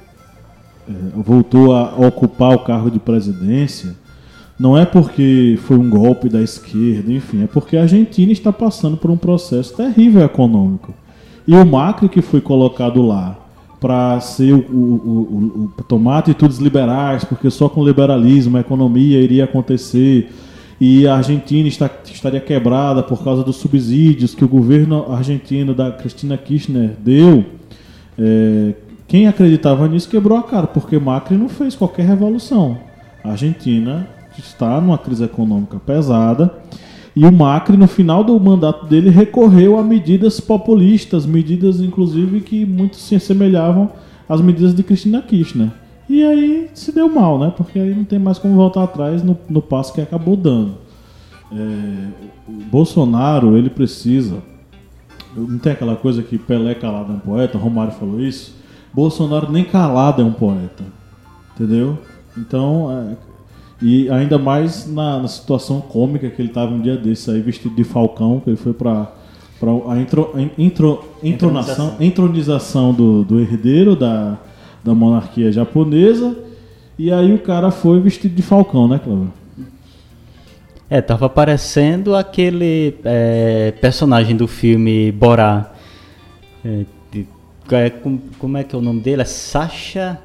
[0.88, 3.96] é, voltou a ocupar o cargo de presidência,
[4.64, 8.96] não é porque foi um golpe da esquerda, enfim, é porque a Argentina está passando
[8.96, 10.94] por um processo terrível econômico.
[11.46, 13.38] E o Macri, que foi colocado lá
[13.82, 19.20] para ser o, o, o, o, tomar atitudes liberais, porque só com liberalismo a economia
[19.20, 20.32] iria acontecer,
[20.80, 25.92] e a Argentina está, estaria quebrada por causa dos subsídios que o governo argentino da
[25.92, 27.44] Cristina Kirchner deu.
[28.18, 28.76] É,
[29.10, 32.78] quem acreditava nisso quebrou a cara, porque Macri não fez qualquer revolução.
[33.22, 34.08] A Argentina
[34.42, 36.54] está numa crise econômica pesada.
[37.16, 42.66] E o Macri, no final do mandato dele, recorreu a medidas populistas, medidas inclusive que
[42.66, 43.92] muito se assemelhavam
[44.28, 45.70] às medidas de Cristina Kirchner.
[46.10, 47.54] E aí se deu mal, né?
[47.56, 50.76] Porque aí não tem mais como voltar atrás no, no passo que acabou dando.
[51.52, 52.08] é,
[52.48, 54.42] o Bolsonaro, ele precisa.
[55.36, 58.56] Não tem aquela coisa que Pelé calado é um poeta, Romário falou isso.
[58.94, 60.84] Bolsonaro nem calado é um poeta.
[61.56, 61.98] Entendeu?
[62.38, 63.18] Então, é,
[63.84, 67.76] e ainda mais na, na situação cômica que ele estava um dia desse aí, vestido
[67.76, 69.12] de falcão, que ele foi para
[69.88, 74.38] a intro, intro, entronação, entronização do, do herdeiro da,
[74.84, 76.34] da monarquia japonesa.
[76.98, 79.34] E aí o cara foi vestido de falcão, né, Cláudio?
[80.90, 85.74] É, tava parecendo aquele é, personagem do filme Borá.
[86.64, 87.28] É, de,
[87.72, 87.90] é,
[88.40, 89.24] como é que é o nome dele?
[89.24, 90.20] É Sasha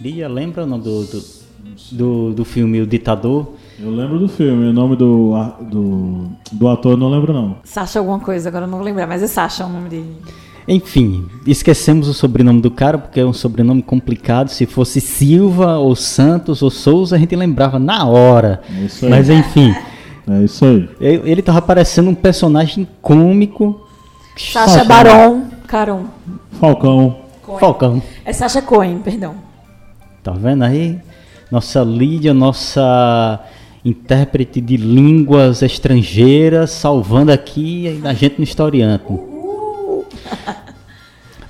[0.00, 1.41] Lia, lembra o nome do, do,
[1.90, 3.48] do, do filme O Ditador?
[3.80, 7.56] Eu lembro do filme, o nome do, do, do ator eu não lembro não.
[7.64, 10.16] Sasha alguma coisa, agora eu não vou lembrar, mas é Sasha o nome dele.
[10.68, 14.48] Enfim, esquecemos o sobrenome do cara porque é um sobrenome complicado.
[14.48, 18.62] Se fosse Silva ou Santos ou Souza, a gente lembrava na hora.
[18.70, 19.10] É isso aí.
[19.10, 19.74] Mas enfim.
[20.30, 20.88] É isso aí.
[21.00, 23.84] Ele tava parecendo um personagem cômico.
[24.36, 26.04] Sasha Baron Caron.
[26.60, 27.16] Falcão.
[27.42, 27.58] Cohen.
[27.58, 28.02] Falcão.
[28.24, 29.34] É Sasha Cohen, perdão.
[30.22, 31.00] Tá vendo aí?
[31.52, 33.38] Nossa Lídia, nossa
[33.84, 39.04] intérprete de línguas estrangeiras, salvando aqui a gente no historiante.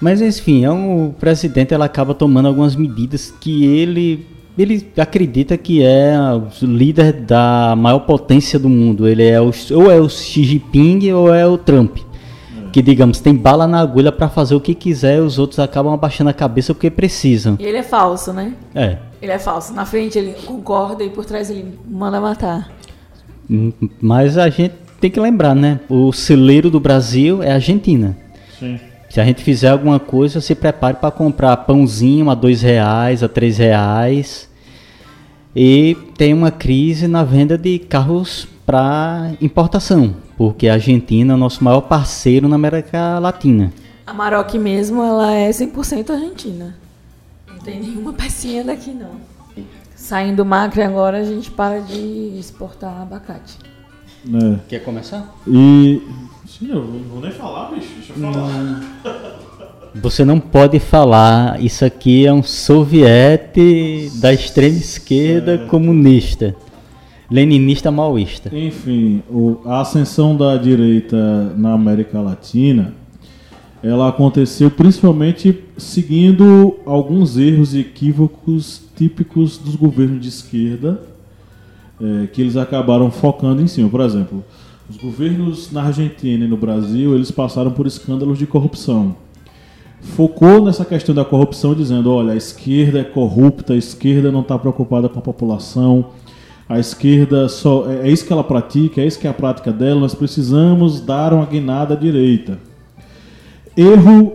[0.01, 4.27] Mas enfim, é um, o presidente ela acaba tomando algumas medidas que ele
[4.59, 6.15] ele acredita que é
[6.61, 9.07] o líder da maior potência do mundo.
[9.07, 11.99] Ele é o, ou é o Xi Jinping ou é o Trump.
[11.99, 12.71] É.
[12.73, 15.95] Que, digamos, tem bala na agulha para fazer o que quiser e os outros acabam
[15.95, 17.57] abaixando a cabeça porque precisam.
[17.61, 18.53] E ele é falso, né?
[18.75, 19.12] É.
[19.23, 19.73] Ele é falso.
[19.73, 22.69] Na frente ele concorda e por trás ele manda matar.
[23.49, 25.79] Hum, mas a gente tem que lembrar, né?
[25.89, 28.17] O celeiro do Brasil é a Argentina.
[28.59, 28.81] Sim.
[29.09, 33.29] Se a gente fizer alguma coisa, se prepare para comprar pãozinho a dois reais, a
[33.29, 34.49] três reais.
[35.55, 41.39] E tem uma crise na venda de carros para importação, porque a Argentina é o
[41.39, 43.73] nosso maior parceiro na América Latina.
[44.07, 46.82] A Maroc mesmo, ela é 100% argentina.
[47.62, 49.20] Não tem nenhuma pecinha daqui não.
[49.94, 53.57] Saindo do Macri agora, a gente para de exportar abacate.
[54.27, 54.59] É.
[54.68, 55.33] Quer começar?
[55.46, 56.03] E
[56.44, 57.88] Sim, eu não vou nem falar, bicho.
[57.94, 58.83] Deixa eu falar.
[59.94, 65.59] Você não pode falar, isso aqui é um soviete da extrema esquerda é.
[65.59, 66.57] comunista,
[67.31, 68.51] leninista maoísta.
[68.53, 72.92] Enfim, o, a ascensão da direita na América Latina,
[73.83, 81.03] ela aconteceu principalmente seguindo alguns erros e equívocos típicos dos governos de esquerda,
[82.01, 83.88] é, que eles acabaram focando em cima.
[83.88, 84.45] Por exemplo,
[84.88, 89.16] os governos na Argentina e no Brasil, eles passaram por escândalos de corrupção.
[90.01, 94.59] Focou nessa questão da corrupção dizendo, olha, a esquerda é corrupta, a esquerda não está
[94.59, 96.07] preocupada com a população,
[96.68, 99.73] a esquerda só é, é isso que ela pratica, é isso que é a prática
[99.73, 102.59] dela, nós precisamos dar uma guinada à direita.
[103.77, 104.33] Erro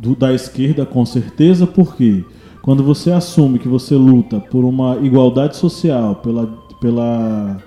[0.00, 2.24] do, da esquerda, com certeza, porque
[2.62, 6.46] quando você assume que você luta por uma igualdade social, pela,
[6.80, 7.58] pela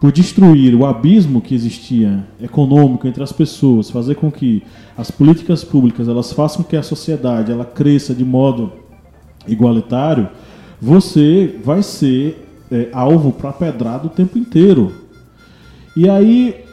[0.00, 4.62] por destruir o abismo que existia econômico entre as pessoas, fazer com que
[4.96, 8.72] as políticas públicas elas façam com que a sociedade ela cresça de modo
[9.48, 10.28] igualitário,
[10.80, 14.92] você vai ser é, alvo para pedrada o tempo inteiro.
[15.96, 16.65] E aí,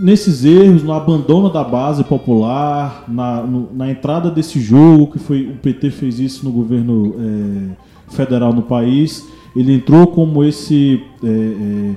[0.00, 5.48] nesses erros, no abandono da base popular, na, no, na entrada desse jogo, que foi
[5.48, 11.94] o PT fez isso no governo é, federal no país, ele entrou como esse é,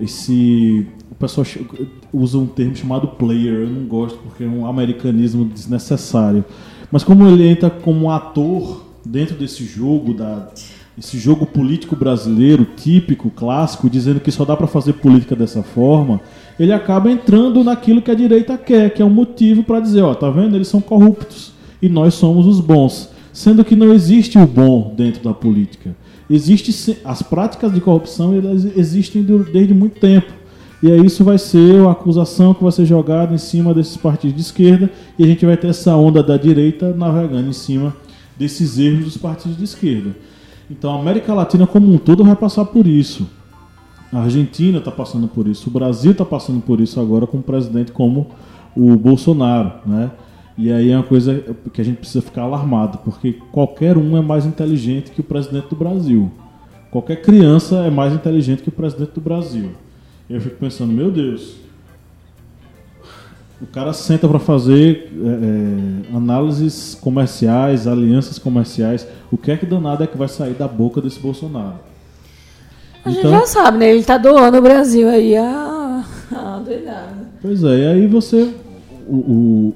[0.00, 1.46] esse o pessoal
[2.12, 6.44] usa um termo chamado player, eu não gosto porque é um americanismo desnecessário.
[6.90, 10.48] Mas como ele entra como um ator dentro desse jogo da
[10.98, 16.20] esse jogo político brasileiro típico, clássico, dizendo que só dá para fazer política dessa forma,
[16.62, 20.14] ele acaba entrando naquilo que a direita quer, que é um motivo para dizer, ó,
[20.14, 20.54] tá vendo?
[20.54, 25.24] Eles são corruptos e nós somos os bons, sendo que não existe o bom dentro
[25.24, 25.96] da política
[26.30, 30.32] existe as práticas de corrupção elas existem desde muito tempo.
[30.82, 34.36] E aí isso vai ser a acusação que vai ser jogada em cima desses partidos
[34.36, 34.88] de esquerda
[35.18, 37.94] e a gente vai ter essa onda da direita navegando em cima
[38.38, 40.16] desses erros dos partidos de esquerda.
[40.70, 43.28] Então a América Latina como um todo vai passar por isso.
[44.12, 47.42] A Argentina está passando por isso, o Brasil está passando por isso agora com um
[47.42, 48.26] presidente como
[48.76, 50.10] o Bolsonaro, né?
[50.58, 51.42] E aí é uma coisa
[51.72, 55.68] que a gente precisa ficar alarmado, porque qualquer um é mais inteligente que o presidente
[55.68, 56.30] do Brasil.
[56.90, 59.70] Qualquer criança é mais inteligente que o presidente do Brasil.
[60.28, 61.56] Eu fico pensando, meu Deus,
[63.62, 69.06] o cara senta para fazer é, é, análises comerciais, alianças comerciais.
[69.30, 71.89] O que é que danado é que vai sair da boca desse Bolsonaro?
[73.04, 73.90] A então, gente já sabe, né?
[73.90, 76.04] Ele está doando o Brasil aí a,
[77.40, 78.50] Pois é, e aí você.
[79.08, 79.74] O, o-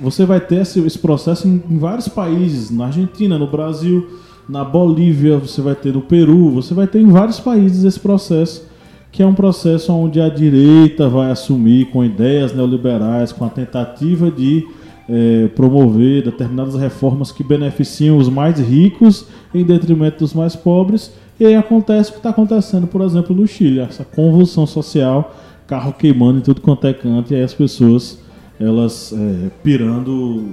[0.00, 4.06] você vai ter esse, esse processo em, em vários países, na Argentina, no Brasil,
[4.48, 8.64] na Bolívia, você vai ter no Peru, você vai ter em vários países esse processo,
[9.10, 14.30] que é um processo onde a direita vai assumir com ideias neoliberais, com a tentativa
[14.30, 14.64] de
[15.08, 21.12] eh, promover determinadas reformas que beneficiam os mais ricos em detrimento dos mais pobres.
[21.40, 25.34] E aí acontece o que está acontecendo, por exemplo, no Chile, essa convulsão social,
[25.66, 28.18] carro queimando em tudo quanto é canto, e aí as pessoas
[28.60, 30.44] elas eh, pirando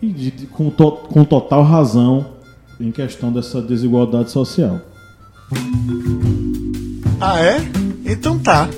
[0.00, 2.24] e de- de- com, to- com total razão
[2.80, 4.78] em questão dessa desigualdade social.
[7.20, 7.56] Ah, é?
[8.06, 8.68] Então tá.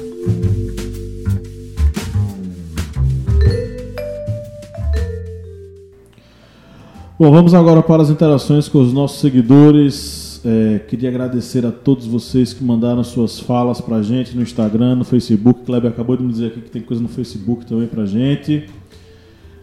[7.19, 10.20] Bom, vamos agora para as interações com os nossos seguidores.
[10.45, 15.05] É, queria agradecer a todos vocês que mandaram suas falas pra gente no Instagram, no
[15.05, 15.65] Facebook.
[15.65, 18.65] Kleber acabou de me dizer aqui que tem coisa no Facebook também pra gente.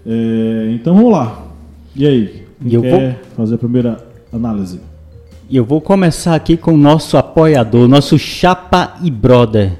[0.05, 1.47] É, então vamos lá.
[1.95, 2.45] E aí?
[2.61, 4.79] Quem eu quer fazer a primeira análise?
[5.49, 9.79] E eu vou começar aqui com o nosso apoiador, nosso chapa e brother,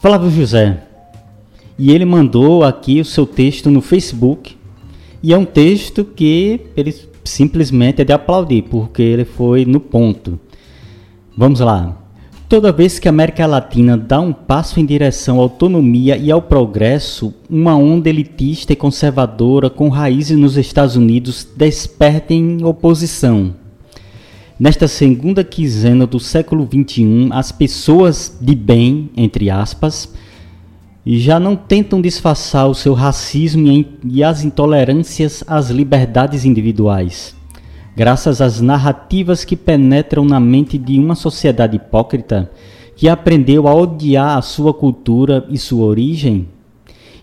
[0.00, 0.82] Flávio José.
[1.78, 4.56] E ele mandou aqui o seu texto no Facebook.
[5.22, 6.94] E é um texto que ele
[7.28, 10.38] simplesmente é de aplaudir, porque ele foi no ponto.
[11.36, 11.96] Vamos lá.
[12.48, 16.40] Toda vez que a América Latina dá um passo em direção à autonomia e ao
[16.40, 23.54] progresso, uma onda elitista e conservadora com raízes nos Estados Unidos desperta em oposição.
[24.58, 30.12] Nesta segunda quinzena do século XXI, as pessoas de bem, entre aspas,
[31.16, 37.34] já não tentam disfarçar o seu racismo e e as intolerâncias às liberdades individuais.
[37.96, 42.50] Graças às narrativas que penetram na mente de uma sociedade hipócrita
[42.94, 46.48] que aprendeu a odiar a sua cultura e sua origem,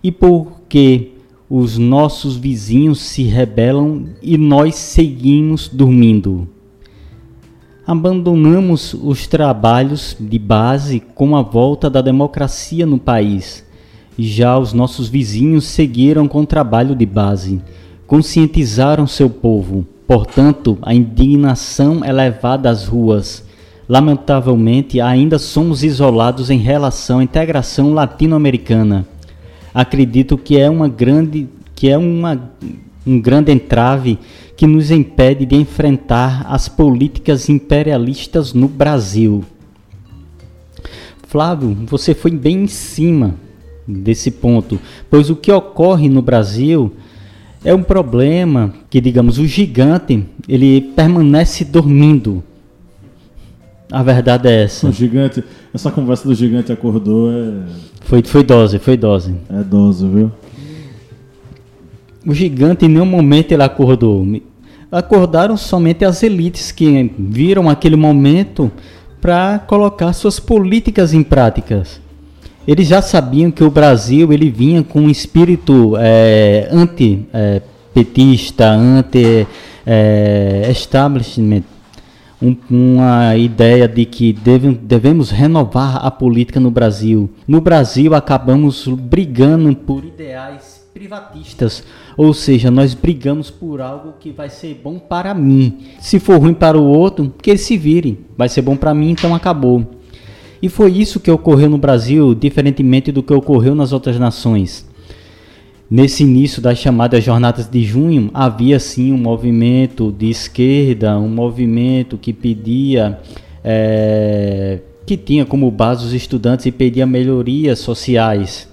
[0.01, 1.11] e porque
[1.49, 6.47] os nossos vizinhos se rebelam e nós seguimos dormindo.
[7.85, 13.63] Abandonamos os trabalhos de base com a volta da democracia no país.
[14.17, 17.61] Já os nossos vizinhos seguiram com o trabalho de base,
[18.07, 19.85] conscientizaram seu povo.
[20.07, 23.43] Portanto, a indignação é levada às ruas.
[23.89, 29.05] Lamentavelmente, ainda somos isolados em relação à integração latino-americana.
[29.73, 32.49] Acredito que é uma grande que é uma,
[33.05, 34.17] um grande entrave
[34.55, 39.43] que nos impede de enfrentar as políticas imperialistas no Brasil.
[41.27, 43.35] Flávio, você foi bem em cima
[43.87, 44.79] desse ponto,
[45.09, 46.91] pois o que ocorre no Brasil
[47.63, 52.43] é um problema que, digamos, o gigante ele permanece dormindo.
[53.91, 54.87] A verdade é essa.
[54.87, 57.53] O gigante, essa conversa do gigante acordou é,
[58.01, 59.35] Foi, foi dose, foi dose.
[59.49, 60.31] é dose, viu?
[62.25, 64.25] O gigante em nenhum momento ele acordou.
[64.91, 68.71] Acordaram somente as elites que viram aquele momento
[69.21, 71.99] para colocar suas políticas em práticas.
[72.67, 81.63] Eles já sabiam que o Brasil ele vinha com um espírito é, anti-petista, anti-establishment,
[82.41, 87.29] um, uma ideia de que deve, devemos renovar a política no Brasil.
[87.47, 91.83] No Brasil, acabamos brigando por ideais privatistas,
[92.15, 95.79] ou seja, nós brigamos por algo que vai ser bom para mim.
[95.99, 98.25] Se for ruim para o outro, que ele se vire.
[98.37, 99.85] Vai ser bom para mim, então acabou.
[100.61, 104.85] E foi isso que ocorreu no Brasil, diferentemente do que ocorreu nas outras nações.
[105.89, 112.17] Nesse início das chamadas jornadas de junho, havia sim um movimento de esquerda, um movimento
[112.17, 113.19] que pedia,
[113.63, 118.67] eh, que tinha como base os estudantes e pedia melhorias sociais.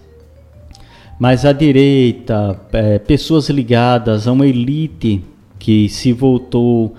[1.19, 5.23] Mas a direita, eh, pessoas ligadas a uma elite
[5.59, 6.95] que se voltou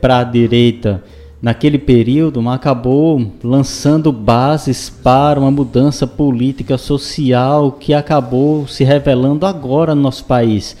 [0.00, 1.04] para a direita
[1.40, 9.94] naquele período, acabou lançando bases para uma mudança política social que acabou se revelando agora
[9.94, 10.76] no nosso país.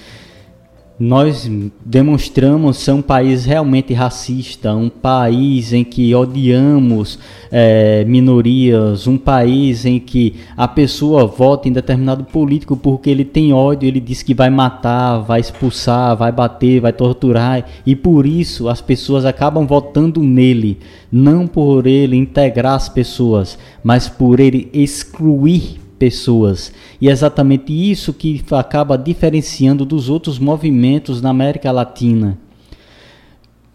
[1.00, 1.48] Nós
[1.84, 7.20] demonstramos ser um país realmente racista, um país em que odiamos
[7.52, 13.52] eh, minorias, um país em que a pessoa vota em determinado político porque ele tem
[13.52, 18.68] ódio, ele diz que vai matar, vai expulsar, vai bater, vai torturar, e por isso
[18.68, 20.78] as pessoas acabam votando nele,
[21.12, 26.72] não por ele integrar as pessoas, mas por ele excluir pessoas.
[27.00, 32.38] E é exatamente isso que acaba diferenciando dos outros movimentos na América Latina.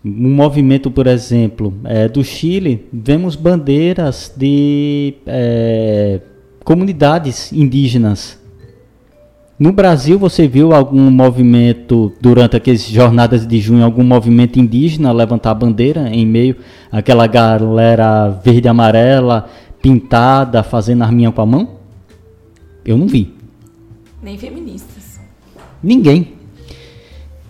[0.04, 6.20] Um movimento, por exemplo, é, do Chile, vemos bandeiras de é,
[6.64, 8.42] comunidades indígenas.
[9.58, 15.52] No Brasil, você viu algum movimento, durante aquelas jornadas de junho, algum movimento indígena levantar
[15.52, 16.58] a bandeira em meio
[16.92, 19.48] àquela galera verde e amarela,
[19.82, 21.83] pintada, fazendo arminha com a mão?
[22.86, 23.34] Eu não vi.
[24.22, 25.20] Nem feministas.
[25.82, 26.34] Ninguém.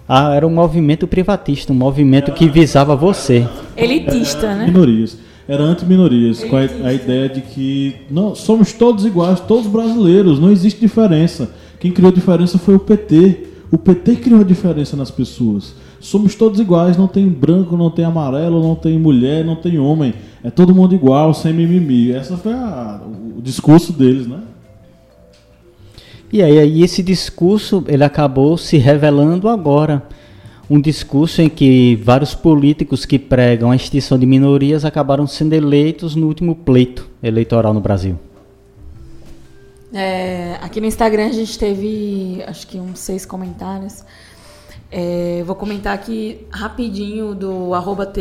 [0.07, 3.47] Ah, era um movimento privatista, um movimento que visava você.
[3.75, 4.65] Elitista, né?
[4.65, 5.17] Minorias.
[5.47, 10.51] Era anti-minorias, com a, a ideia de que não, somos todos iguais, todos brasileiros, não
[10.51, 11.51] existe diferença.
[11.79, 13.47] Quem criou a diferença foi o PT.
[13.69, 15.75] O PT criou a diferença nas pessoas.
[15.99, 20.13] Somos todos iguais, não tem branco, não tem amarelo, não tem mulher, não tem homem.
[20.43, 22.11] É todo mundo igual, sem mimimi.
[22.11, 23.01] Essa foi a,
[23.37, 24.39] o discurso deles, né?
[26.33, 30.01] E aí, aí esse discurso ele acabou se revelando agora.
[30.67, 36.15] Um discurso em que vários políticos que pregam a extinção de minorias acabaram sendo eleitos
[36.15, 38.17] no último pleito eleitoral no Brasil.
[39.93, 44.03] É, aqui no Instagram a gente teve, acho que uns seis comentários.
[44.89, 48.11] É, vou comentar aqui rapidinho do arroba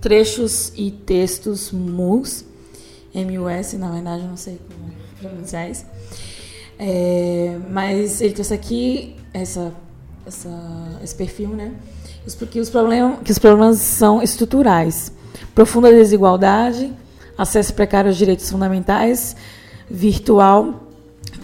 [0.00, 2.44] trechos e textos mus,
[3.14, 5.84] M-U-S, na verdade, não sei como pronunciar isso.
[6.82, 9.70] É, mas ele trouxe aqui essa,
[10.26, 10.48] essa,
[11.04, 11.72] esse perfil, né?
[12.50, 15.12] Que os, problemas, que os problemas são estruturais.
[15.54, 16.90] Profunda desigualdade,
[17.36, 19.36] acesso precário aos direitos fundamentais,
[19.90, 20.86] virtual,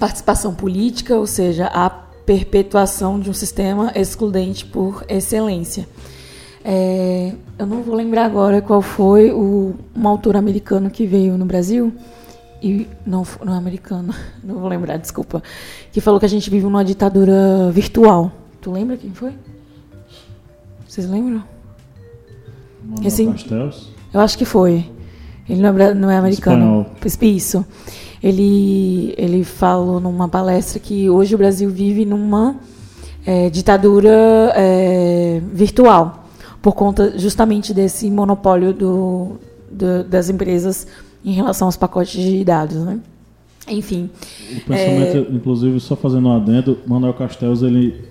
[0.00, 5.86] participação política, ou seja, a perpetuação de um sistema excludente por excelência.
[6.64, 11.44] É, eu não vou lembrar agora qual foi o, um autor americano que veio no
[11.44, 11.92] Brasil,
[12.66, 14.12] e não, não é americano,
[14.42, 15.42] não vou lembrar, desculpa,
[15.92, 18.32] que falou que a gente vive numa ditadura virtual.
[18.60, 19.32] Tu lembra quem foi?
[20.88, 21.42] Vocês lembram?
[23.04, 23.28] Esse,
[24.12, 24.84] eu acho que foi.
[25.48, 26.86] Ele não é, não é americano.
[27.04, 27.36] Espanhol.
[27.36, 27.64] Isso.
[28.22, 32.56] Ele, ele falou numa palestra que hoje o Brasil vive numa
[33.24, 36.28] é, ditadura é, virtual,
[36.62, 39.36] por conta justamente desse monopólio do,
[39.70, 40.86] do, das empresas
[41.26, 42.76] em relação aos pacotes de dados.
[42.76, 43.00] Né?
[43.68, 44.08] Enfim.
[44.56, 45.34] O pensamento, é...
[45.34, 48.04] inclusive, só fazendo um adendo, Manuel Castells, ele,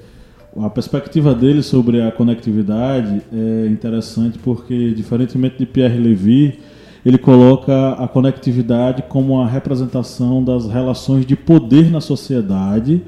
[0.62, 6.60] a perspectiva dele sobre a conectividade é interessante porque, diferentemente de Pierre Levy,
[7.06, 13.02] ele coloca a conectividade como a representação das relações de poder na sociedade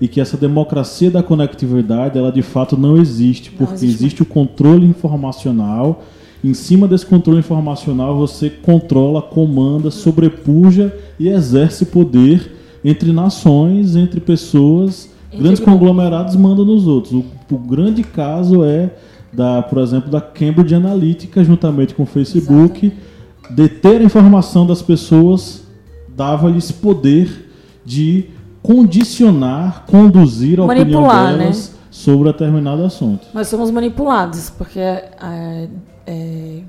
[0.00, 3.94] e que essa democracia da conectividade ela de fato não existe porque não existe.
[3.94, 6.02] existe o controle informacional
[6.44, 12.52] em cima desse controle informacional você controla comanda sobrepuja e exerce poder
[12.84, 18.90] entre nações entre pessoas grandes conglomerados mandam nos outros o, o grande caso é
[19.32, 23.14] da por exemplo da Cambridge Analytica juntamente com o Facebook Exatamente
[23.50, 25.64] deter a informação das pessoas
[26.08, 27.50] dava-lhes poder
[27.84, 28.26] de
[28.62, 31.78] condicionar, conduzir a Manipular, opinião delas né?
[31.90, 33.26] sobre determinado assunto.
[33.34, 35.68] Nós somos manipulados, porque é,
[36.06, 36.60] é,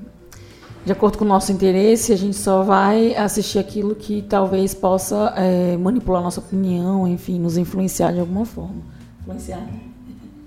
[0.84, 5.34] de acordo com o nosso interesse, a gente só vai assistir aquilo que talvez possa
[5.36, 8.82] é, manipular nossa opinião, enfim, nos influenciar de alguma forma.
[9.22, 9.80] Influenciar, né?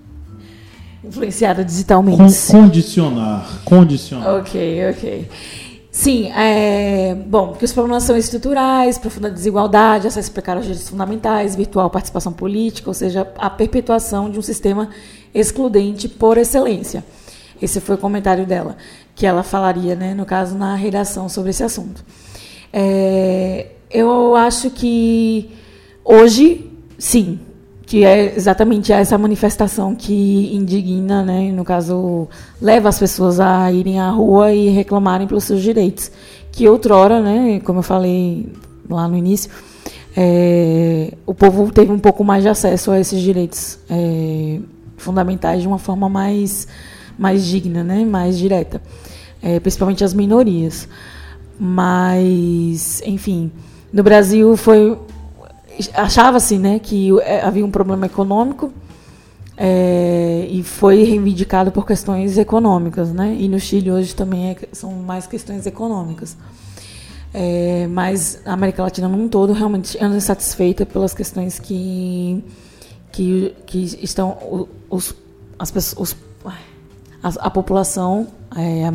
[1.04, 2.16] Influenciada digitalmente.
[2.16, 4.34] Con condicionar, condicionar.
[4.36, 5.28] Ok, ok.
[5.90, 11.56] Sim, é, bom, que os problemas são estruturais, profunda desigualdade, acesso precário aos direitos fundamentais,
[11.56, 14.88] virtual participação política, ou seja, a perpetuação de um sistema
[15.34, 17.04] excludente por excelência.
[17.60, 18.76] Esse foi o comentário dela,
[19.14, 22.04] que ela falaria, né, no caso, na redação sobre esse assunto.
[22.72, 25.50] É, eu acho que
[26.04, 27.40] hoje, sim,
[27.84, 32.28] que é exatamente essa manifestação que indigna, né, no caso,
[32.62, 36.10] leva as pessoas a irem à rua e reclamarem pelos seus direitos.
[36.52, 38.52] Que outrora, né, como eu falei
[38.88, 39.50] lá no início,
[40.16, 44.60] é, o povo teve um pouco mais de acesso a esses direitos é,
[44.96, 46.68] fundamentais de uma forma mais,
[47.20, 48.80] mais digna, né, mais direta,
[49.42, 50.88] é, principalmente as minorias.
[51.58, 53.52] Mas, enfim,
[53.92, 54.98] no Brasil foi
[55.92, 58.72] achava-se né, que é, havia um problema econômico
[59.54, 63.12] é, e foi reivindicado por questões econômicas.
[63.12, 63.36] Né?
[63.38, 66.38] E no Chile hoje também é, são mais questões econômicas.
[67.34, 72.42] É, mas a América Latina num todo realmente anda insatisfeita pelas questões que,
[73.12, 75.14] que, que estão os,
[75.58, 76.16] as pessoas,
[77.22, 78.92] a, a população é, a,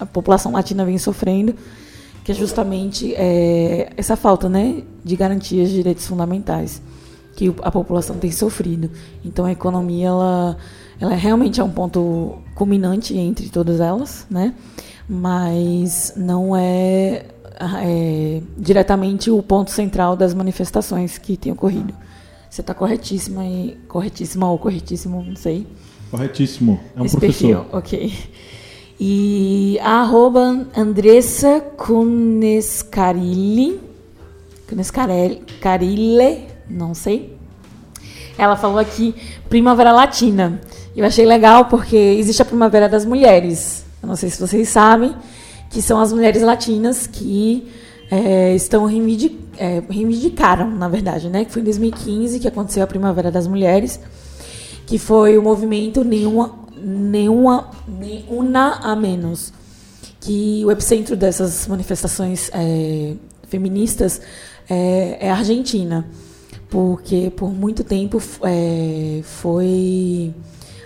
[0.00, 1.54] a população latina vem sofrendo
[2.24, 6.82] que é justamente é, essa falta né, de garantias de direitos fundamentais
[7.36, 8.90] que a população tem sofrido.
[9.24, 10.56] Então a economia ela,
[10.98, 14.54] ela realmente é um ponto culminante entre todas elas, né?
[15.08, 17.26] mas não é
[17.80, 21.94] é, diretamente o ponto central das manifestações que têm ocorrido.
[22.50, 25.66] Você está corretíssima e corretíssima ou corretíssimo, não sei.
[26.10, 26.80] Corretíssimo.
[26.96, 27.66] É um Esse professor.
[27.72, 28.12] ok.
[28.98, 33.78] E a arroba Andressa Cunescarilli,
[34.68, 37.36] Cunescarile, não sei.
[38.38, 39.14] Ela falou aqui
[39.48, 40.60] Primavera Latina.
[40.96, 43.84] Eu achei legal porque existe a Primavera das Mulheres.
[44.02, 45.14] Eu não sei se vocês sabem,
[45.70, 47.66] que são as mulheres latinas que
[48.10, 51.44] é, estão reivindic, é, reivindicaram, na verdade, né?
[51.44, 54.00] Que foi em 2015 que aconteceu a Primavera das Mulheres,
[54.86, 59.52] que foi o movimento nenhuma, nenhuma, nenhuma a menos,
[60.20, 63.14] que o epicentro dessas manifestações é,
[63.48, 64.20] feministas
[64.70, 66.06] é, é a Argentina,
[66.70, 70.32] porque por muito tempo é, foi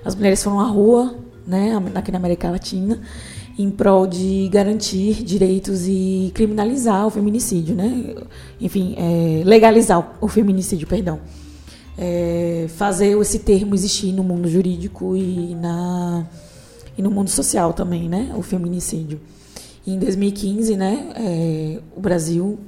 [0.04, 1.14] as mulheres foram à rua,
[1.46, 3.00] né, aqui na América Latina,
[3.58, 8.14] em prol de garantir direitos e criminalizar o feminicídio, né?
[8.58, 11.20] Enfim, é, legalizar o feminicídio, perdão.
[12.02, 16.26] É, fazer esse termo existir no mundo jurídico e, na,
[16.96, 18.32] e no mundo social também, né?
[18.34, 19.20] O feminicídio.
[19.86, 21.12] E em 2015, né?
[21.14, 22.58] É, o Brasil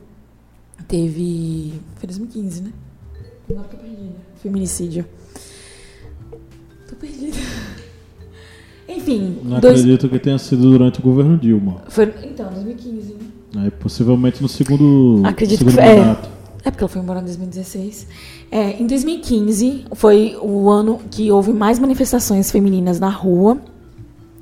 [0.87, 1.72] teve.
[1.97, 2.72] Foi 2015, né?
[3.49, 4.12] Agora tô perdida.
[4.43, 5.05] Feminicídio.
[6.89, 7.37] Tô perdida.
[8.89, 9.39] Enfim.
[9.43, 11.83] Não dois- acredito que tenha sido durante o governo Dilma.
[11.89, 13.62] Foi, então, 2015, né?
[13.64, 16.16] Aí, possivelmente no segundo, Acredito segundo que foi- é.
[16.65, 18.07] É porque ela foi embora em 2016.
[18.51, 23.59] É, em 2015 foi o ano que houve mais manifestações femininas na rua.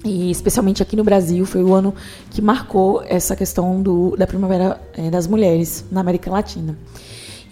[0.05, 1.95] E especialmente aqui no Brasil, foi o ano
[2.31, 6.77] que marcou essa questão do, da Primavera eh, das Mulheres na América Latina.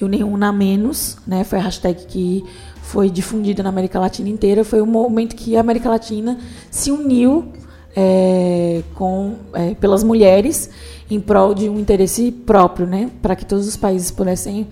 [0.01, 2.43] E o Nenhum na Menos, né, foi a hashtag que
[2.83, 4.65] foi difundida na América Latina inteira.
[4.65, 6.39] Foi o momento que a América Latina
[6.71, 7.53] se uniu
[8.01, 10.71] eh, com, eh, pelas mulheres
[11.11, 14.69] em prol de um interesse próprio, né, para que todos os países pudessem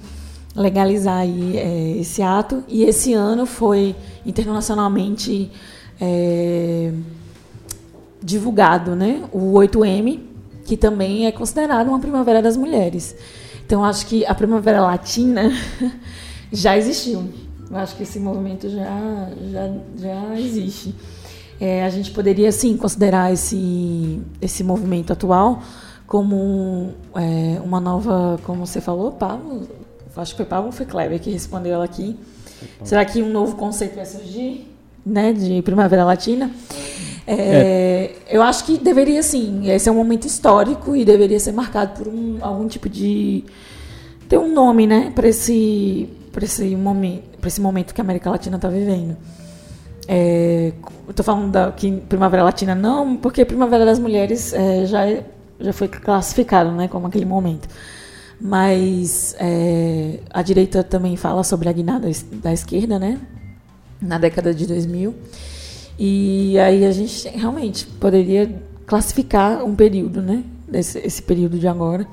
[0.55, 2.62] legalizar aí, eh, esse ato.
[2.68, 5.51] E esse ano foi internacionalmente
[6.01, 6.93] eh,
[8.22, 10.20] divulgado, né, o 8M,
[10.64, 13.16] que também é considerado uma primavera das mulheres.
[13.64, 15.51] Então acho que a primavera latina
[16.53, 17.29] já existiu.
[17.68, 20.95] Eu acho que esse movimento já já, já existe.
[21.61, 25.63] É, a gente poderia sim considerar esse esse movimento atual
[26.07, 29.69] como é, uma nova, como você falou, Pablo,
[30.17, 32.17] acho que foi Pablo ou foi Kleber que respondeu ela aqui.
[32.85, 34.73] Será que um novo conceito vai surgir,
[35.05, 36.51] né, de primavera latina?
[37.27, 39.69] É, Eu acho que deveria sim.
[39.69, 43.45] Esse é um momento histórico e deveria ser marcado por um, algum tipo de
[44.29, 48.31] ter um nome, né, para esse para esse momento, para esse momento que a América
[48.31, 49.17] Latina está vivendo.
[50.09, 50.73] É,
[51.09, 55.25] estou falando da que Primavera Latina não, porque Primavera das Mulheres é, já é-
[55.59, 57.67] já foi classificado, né, como aquele momento.
[58.41, 63.19] Mas é, a direita também fala sobre a guinada da esquerda, né,
[64.01, 65.15] na década de 2000.
[65.99, 68.55] E aí a gente realmente poderia
[68.87, 72.07] classificar um período, né, desse, esse período de agora,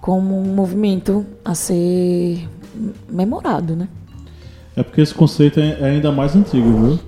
[0.00, 2.48] como um movimento a ser
[3.10, 3.88] memorado, né?
[4.76, 6.98] É porque esse conceito é é ainda mais antigo, viu?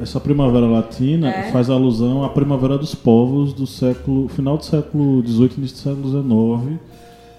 [0.00, 1.50] Essa primavera latina É.
[1.50, 5.80] faz alusão à primavera dos povos do século final do século XVIII e início do
[5.82, 6.08] século
[6.60, 6.78] XIX,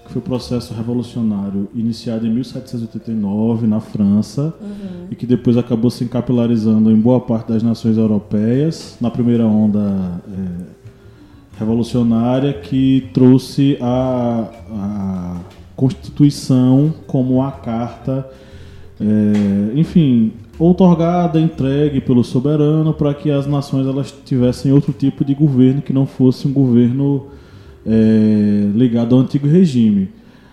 [0.06, 4.52] que foi o processo revolucionário iniciado em 1789 na França
[5.10, 10.20] e que depois acabou se capilarizando em boa parte das nações europeias na primeira onda
[10.28, 15.36] é, revolucionária que trouxe a, a
[15.76, 18.28] Constituição como a carta
[19.00, 25.34] é, enfim, outorgada, entregue pelo soberano para que as nações elas tivessem outro tipo de
[25.34, 27.26] governo que não fosse um governo
[27.86, 30.08] é, ligado ao antigo regime.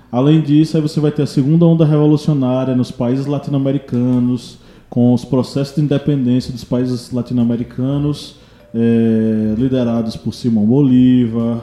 [0.09, 4.57] Além disso, aí você vai ter a segunda onda revolucionária nos países latino-americanos,
[4.89, 8.37] com os processos de independência dos países latino-americanos
[8.73, 11.59] é, liderados por Simão Bolívar,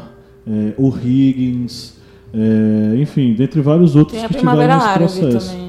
[0.47, 1.95] é, o Higgins,
[2.32, 5.51] é, enfim, dentre vários outros Tem a que tiveram esse processo.
[5.51, 5.64] também?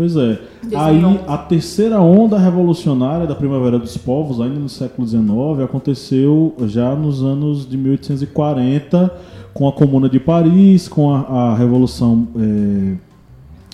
[0.00, 0.38] Pois é.
[0.62, 0.76] 2011.
[0.76, 5.28] Aí a terceira onda revolucionária da Primavera dos Povos, ainda no século XIX,
[5.62, 9.12] aconteceu já nos anos de 1840,
[9.52, 12.94] com a Comuna de Paris, com a, a Revolução eh,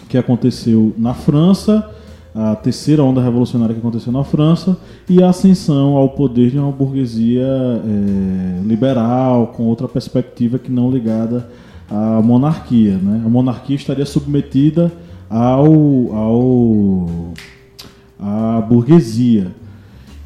[0.09, 1.89] que aconteceu na França,
[2.35, 4.77] a terceira onda revolucionária que aconteceu na França,
[5.09, 10.91] e a ascensão ao poder de uma burguesia eh, liberal, com outra perspectiva que não
[10.91, 11.49] ligada
[11.89, 12.99] à monarquia.
[13.01, 13.23] Né?
[13.25, 14.91] A monarquia estaria submetida
[15.29, 15.67] ao,
[16.15, 17.07] ao
[18.19, 19.53] à burguesia.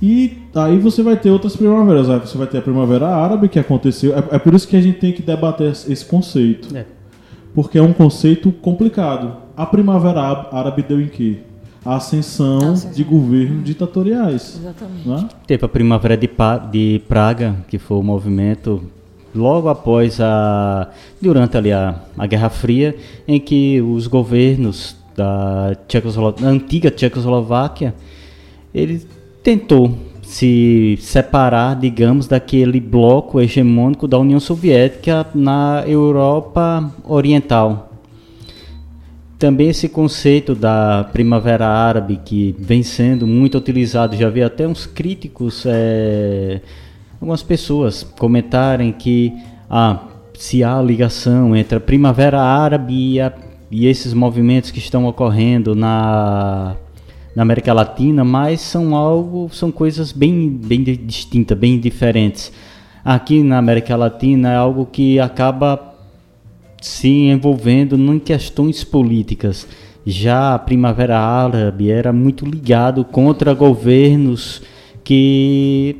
[0.03, 2.09] E aí você vai ter outras primaveras.
[2.09, 4.15] Aí você vai ter a primavera árabe que aconteceu.
[4.17, 6.75] É, é por isso que a gente tem que debater esse conceito.
[6.77, 6.85] É.
[7.55, 9.37] porque é um conceito complicado.
[9.57, 10.21] A Primavera
[10.53, 11.39] Árabe deu em quê?
[11.85, 12.93] A ascensão, A ascensão.
[12.93, 14.59] de governos ditatoriais.
[14.61, 15.09] Exatamente.
[15.09, 15.29] Né?
[15.47, 18.83] Teve a Primavera de, Pa- de Praga, que foi o movimento
[19.35, 20.89] logo após a.
[21.21, 25.77] durante ali a, a Guerra Fria, em que os governos da,
[26.43, 27.95] antiga Tchecoslováquia
[28.75, 29.07] ele
[29.43, 37.91] tentou se separar, digamos, daquele bloco hegemônico da União Soviética na Europa Oriental.
[39.37, 44.87] Também esse conceito da primavera árabe que vem sendo muito utilizado, já vi até uns
[44.87, 46.61] críticos, eh,
[47.21, 49.33] algumas pessoas comentarem que
[49.69, 50.05] ah,
[50.35, 53.33] se há ligação entre a primavera árabe e, a-
[53.71, 56.77] e esses movimentos que estão ocorrendo na,
[57.37, 62.51] na América Latina, mas são algo, são coisas bem, bem di- distintas, bem diferentes.
[63.05, 65.95] Aqui na América Latina é algo que acaba
[66.81, 69.69] se envolvendo em questões políticas.
[70.07, 74.63] Já a Primavera Árabe era muito ligado contra governos
[75.05, 75.97] que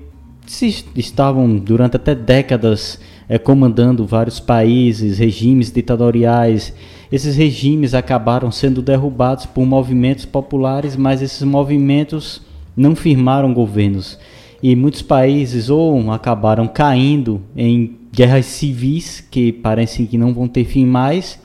[0.51, 2.99] se estavam durante até décadas
[3.29, 6.75] eh, comandando vários países, regimes ditatoriais.
[7.11, 12.43] Esses regimes acabaram sendo derrubados por movimentos populares, mas esses movimentos
[12.77, 14.19] não firmaram governos.
[14.61, 20.65] E muitos países ou acabaram caindo em guerras civis que parecem que não vão ter
[20.65, 21.39] fim mais,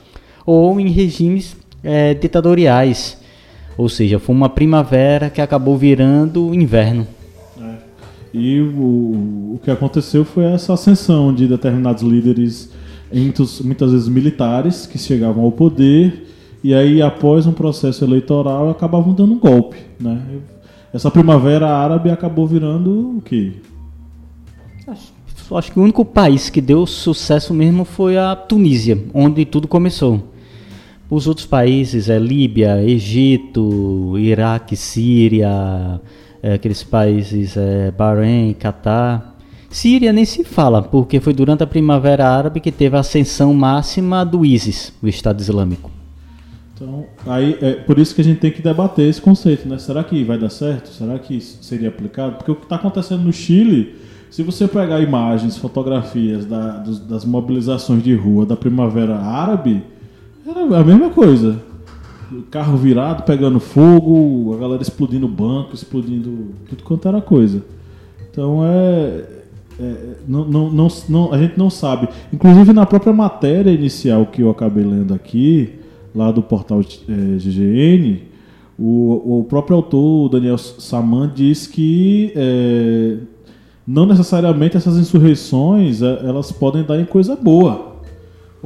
[0.44, 3.16] ou em regimes eh, ditatoriais.
[3.78, 7.06] Ou seja, foi uma primavera que acabou virando inverno.
[8.36, 12.70] E o, o que aconteceu foi essa ascensão de determinados líderes,
[13.64, 16.26] muitas vezes militares, que chegavam ao poder
[16.66, 19.76] e aí, após um processo eleitoral, acabavam dando um golpe.
[20.00, 20.20] Né?
[20.92, 23.52] Essa primavera árabe acabou virando o quê?
[25.52, 30.32] Acho que o único país que deu sucesso mesmo foi a Tunísia, onde tudo começou.
[31.08, 36.00] Os outros países é Líbia, Egito, Iraque, Síria,
[36.46, 39.34] é, aqueles países é, Bahrein, Catar.
[39.68, 44.24] Síria nem se fala, porque foi durante a Primavera Árabe que teve a ascensão máxima
[44.24, 45.90] do ISIS, o Estado Islâmico.
[46.74, 49.76] Então, aí é por isso que a gente tem que debater esse conceito, né?
[49.78, 50.88] Será que vai dar certo?
[50.90, 52.36] Será que seria aplicado?
[52.36, 53.96] Porque o que está acontecendo no Chile,
[54.30, 59.82] se você pegar imagens, fotografias da- dos- das mobilizações de rua da Primavera Árabe,
[60.46, 61.60] era a mesma coisa.
[62.50, 67.62] Carro virado, pegando fogo, a galera explodindo banco, explodindo tudo quanto era coisa.
[68.30, 69.24] Então é.
[69.78, 72.08] é, não, não, não, a gente não sabe.
[72.32, 75.74] Inclusive na própria matéria inicial que eu acabei lendo aqui,
[76.14, 78.22] lá do portal eh, GGN,
[78.78, 83.18] o, o próprio autor, o Daniel Saman, diz que eh,
[83.86, 87.95] não necessariamente essas insurreições eh, elas podem dar em coisa boa.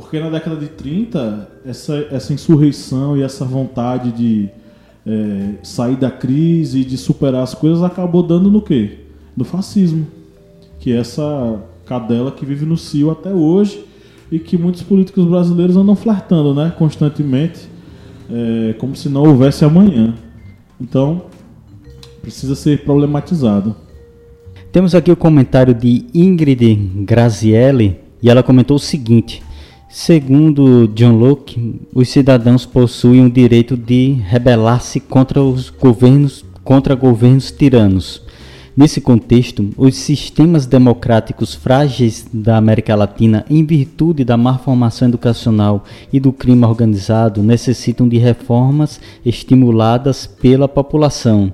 [0.01, 4.48] Porque na década de 30, essa, essa insurreição e essa vontade de
[5.07, 9.01] eh, sair da crise, de superar as coisas, acabou dando no quê?
[9.36, 10.07] No fascismo.
[10.78, 13.84] Que é essa cadela que vive no cio até hoje
[14.32, 17.68] e que muitos políticos brasileiros andam flertando né, constantemente,
[18.30, 20.14] eh, como se não houvesse amanhã.
[20.80, 21.26] Então,
[22.22, 23.76] precisa ser problematizado.
[24.72, 26.74] Temos aqui o comentário de Ingrid
[27.05, 29.42] Grazielli e ela comentou o seguinte:
[29.93, 37.51] Segundo John Locke, os cidadãos possuem o direito de rebelar-se contra os governos, contra governos
[37.51, 38.22] tiranos.
[38.76, 45.84] Nesse contexto, os sistemas democráticos frágeis da América Latina, em virtude da má formação educacional
[46.12, 51.53] e do crime organizado, necessitam de reformas estimuladas pela população.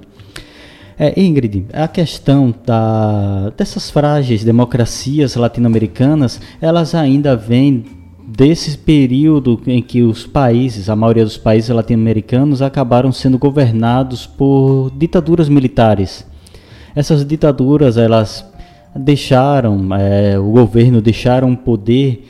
[0.99, 7.96] É, Ingrid, a questão da, dessas frágeis democracias latino-americanas, elas ainda vêm
[8.27, 14.91] desse período em que os países, a maioria dos países latino-americanos, acabaram sendo governados por
[14.97, 16.27] ditaduras militares.
[16.95, 18.45] Essas ditaduras, elas
[18.97, 22.27] deixaram, é, o governo deixaram o poder,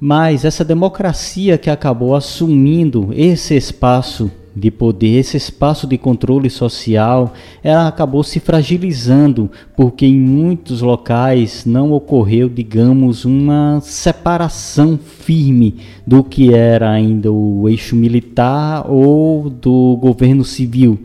[0.00, 7.32] mas essa democracia que acabou assumindo esse espaço de poder, esse espaço de controle social,
[7.62, 15.76] ela acabou se fragilizando, porque em muitos locais não ocorreu, digamos, uma separação firme
[16.06, 20.98] do que era ainda o eixo militar ou do governo civil.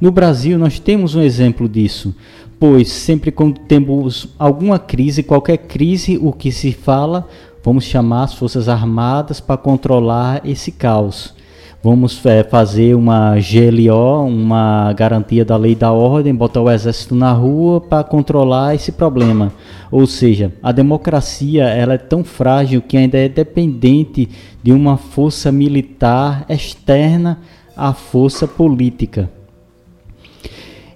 [0.00, 2.14] No Brasil, nós temos um exemplo disso,
[2.58, 7.26] pois sempre quando temos alguma crise, qualquer crise, o que se fala,
[7.64, 11.34] vamos chamar as Forças Armadas para controlar esse caos.
[11.82, 17.32] Vamos é, fazer uma GLO, uma garantia da lei da ordem, botar o exército na
[17.32, 19.52] rua para controlar esse problema.
[19.90, 24.28] Ou seja, a democracia ela é tão frágil que ainda é dependente
[24.62, 27.40] de uma força militar externa
[27.76, 29.28] à força política.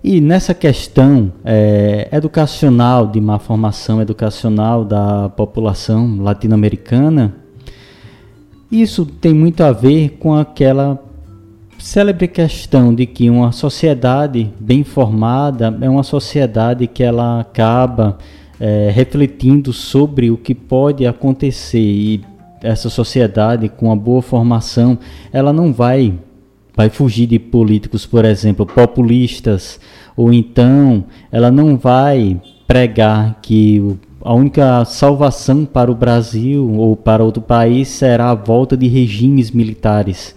[0.05, 7.35] E nessa questão é, educacional, de má formação educacional da população latino-americana,
[8.71, 11.03] isso tem muito a ver com aquela
[11.79, 18.19] célebre questão de que uma sociedade bem formada é uma sociedade que ela acaba
[18.59, 21.79] é, refletindo sobre o que pode acontecer.
[21.79, 22.25] E
[22.63, 24.99] essa sociedade com uma boa formação
[25.33, 26.15] ela não vai
[26.75, 29.81] vai fugir de políticos, por exemplo, populistas,
[30.15, 33.97] ou então ela não vai pregar que
[34.27, 39.53] a única salvação para o Brasil ou para outro país será a volta de regimes
[39.53, 40.35] militares.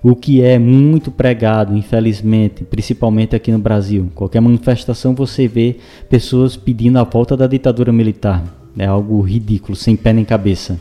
[0.00, 4.08] O que é muito pregado, infelizmente, principalmente aqui no Brasil.
[4.14, 8.44] Qualquer manifestação você vê pessoas pedindo a volta da ditadura militar.
[8.78, 10.80] É algo ridículo, sem pé nem cabeça.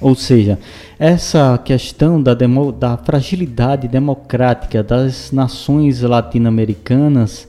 [0.00, 0.58] Ou seja,
[0.98, 7.46] essa questão da, demo, da fragilidade democrática das nações latino-americanas,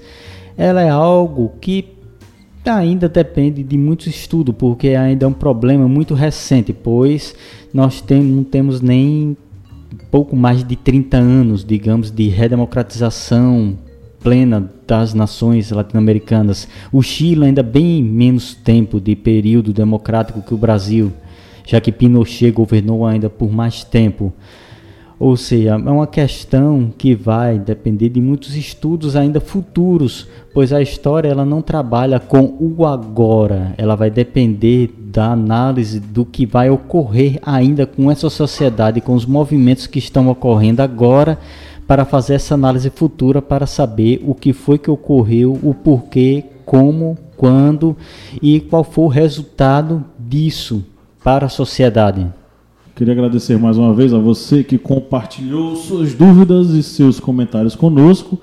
[0.57, 1.98] ela é algo que
[2.75, 7.35] ainda depende de muito estudo, porque ainda é um problema muito recente, pois
[7.73, 9.35] nós tem, não temos nem
[10.11, 13.77] pouco mais de 30 anos, digamos, de redemocratização
[14.21, 16.67] plena das nações latino-americanas.
[16.91, 21.11] O Chile ainda bem menos tempo de período democrático que o Brasil,
[21.65, 24.33] já que Pinochet governou ainda por mais tempo.
[25.19, 30.81] Ou seja, é uma questão que vai depender de muitos estudos ainda futuros, pois a
[30.81, 36.69] história ela não trabalha com o agora, ela vai depender da análise do que vai
[36.69, 41.37] ocorrer ainda com essa sociedade, com os movimentos que estão ocorrendo agora,
[41.85, 47.17] para fazer essa análise futura para saber o que foi que ocorreu, o porquê, como,
[47.35, 47.97] quando
[48.41, 50.85] e qual foi o resultado disso
[51.21, 52.38] para a sociedade.
[52.99, 58.37] Queria agradecer mais uma vez a você que compartilhou suas dúvidas e seus comentários conosco.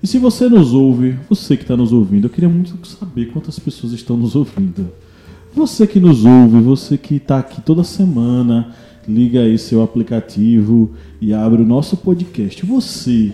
[0.00, 3.58] E se você nos ouve, você que está nos ouvindo, eu queria muito saber quantas
[3.58, 4.86] pessoas estão nos ouvindo.
[5.52, 8.72] Você que nos ouve, você que está aqui toda semana,
[9.08, 12.64] liga aí seu aplicativo e abre o nosso podcast.
[12.64, 13.32] Você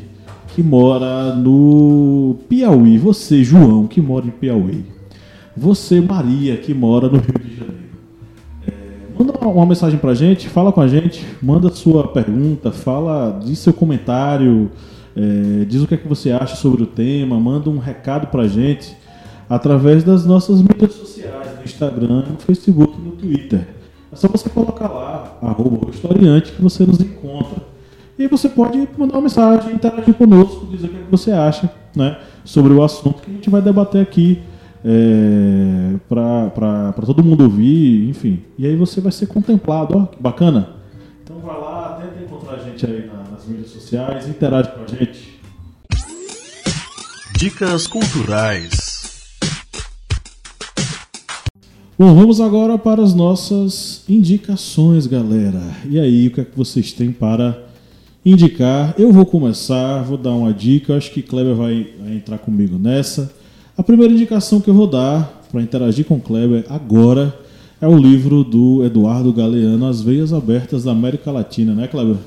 [0.54, 4.82] que mora no Piauí, você, João, que mora em Piauí.
[5.54, 7.43] Você, Maria, que mora no Rio.
[9.16, 13.72] Manda uma mensagem pra gente, fala com a gente, manda sua pergunta, fala, diz seu
[13.72, 14.70] comentário,
[15.16, 18.48] é, diz o que é que você acha sobre o tema, manda um recado pra
[18.48, 18.96] gente
[19.48, 23.68] através das nossas mídias sociais, no Instagram, no Facebook no Twitter.
[24.12, 27.62] É só você colocar lá, arroba historiante, que você nos encontra.
[28.18, 31.70] E você pode mandar uma mensagem, interagir conosco, dizer o que, é que você acha
[31.94, 34.40] né, sobre o assunto que a gente vai debater aqui
[34.84, 38.42] é, para todo mundo ouvir, enfim.
[38.58, 40.76] E aí você vai ser contemplado, ó, que bacana.
[41.22, 45.40] Então vai lá, tenta encontrar a gente aí nas mídias sociais, interage com a gente.
[47.38, 48.94] Dicas culturais.
[51.96, 55.62] Bom, vamos agora para as nossas indicações, galera.
[55.88, 57.56] E aí, o que é que vocês têm para
[58.26, 58.94] indicar?
[58.98, 60.96] Eu vou começar, vou dar uma dica.
[60.96, 63.32] Acho que Kleber vai, vai entrar comigo nessa.
[63.76, 67.36] A primeira indicação que eu vou dar para interagir com o Kleber agora
[67.80, 72.18] é o livro do Eduardo Galeano, As Veias Abertas da América Latina, né, Kleber?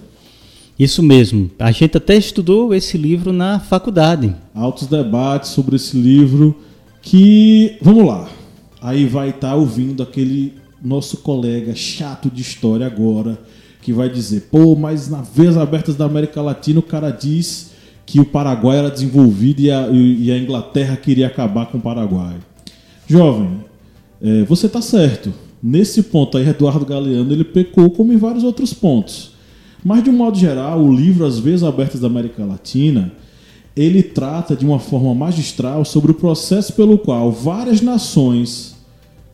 [0.77, 1.49] Isso mesmo.
[1.57, 4.35] A gente até estudou esse livro na faculdade.
[4.53, 6.53] Altos debates sobre esse livro
[7.01, 8.27] que, vamos lá,
[8.81, 13.39] aí vai estar tá ouvindo aquele nosso colega chato de história agora
[13.81, 17.71] que vai dizer, pô, mas nas Veias Abertas da América Latina o cara diz
[18.07, 22.37] que o Paraguai era desenvolvido e a, e a Inglaterra queria acabar com o Paraguai.
[23.05, 23.59] Jovem,
[24.21, 25.33] é, você está certo.
[25.61, 29.33] Nesse ponto aí, Eduardo Galeano ele pecou como em vários outros pontos.
[29.83, 33.11] Mas de um modo geral, o livro As Vezes Abertas da América Latina
[33.75, 38.75] ele trata de uma forma magistral sobre o processo pelo qual várias nações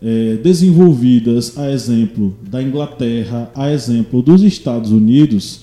[0.02, 5.62] é, desenvolvidas, a exemplo da Inglaterra, a exemplo dos Estados Unidos,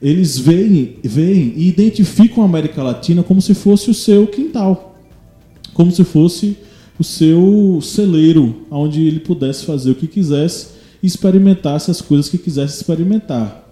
[0.00, 4.96] eles veem, veem e identificam a América Latina como se fosse o seu quintal,
[5.72, 6.56] como se fosse
[6.98, 10.68] o seu celeiro, onde ele pudesse fazer o que quisesse
[11.02, 13.66] e experimentasse as coisas que quisesse experimentar.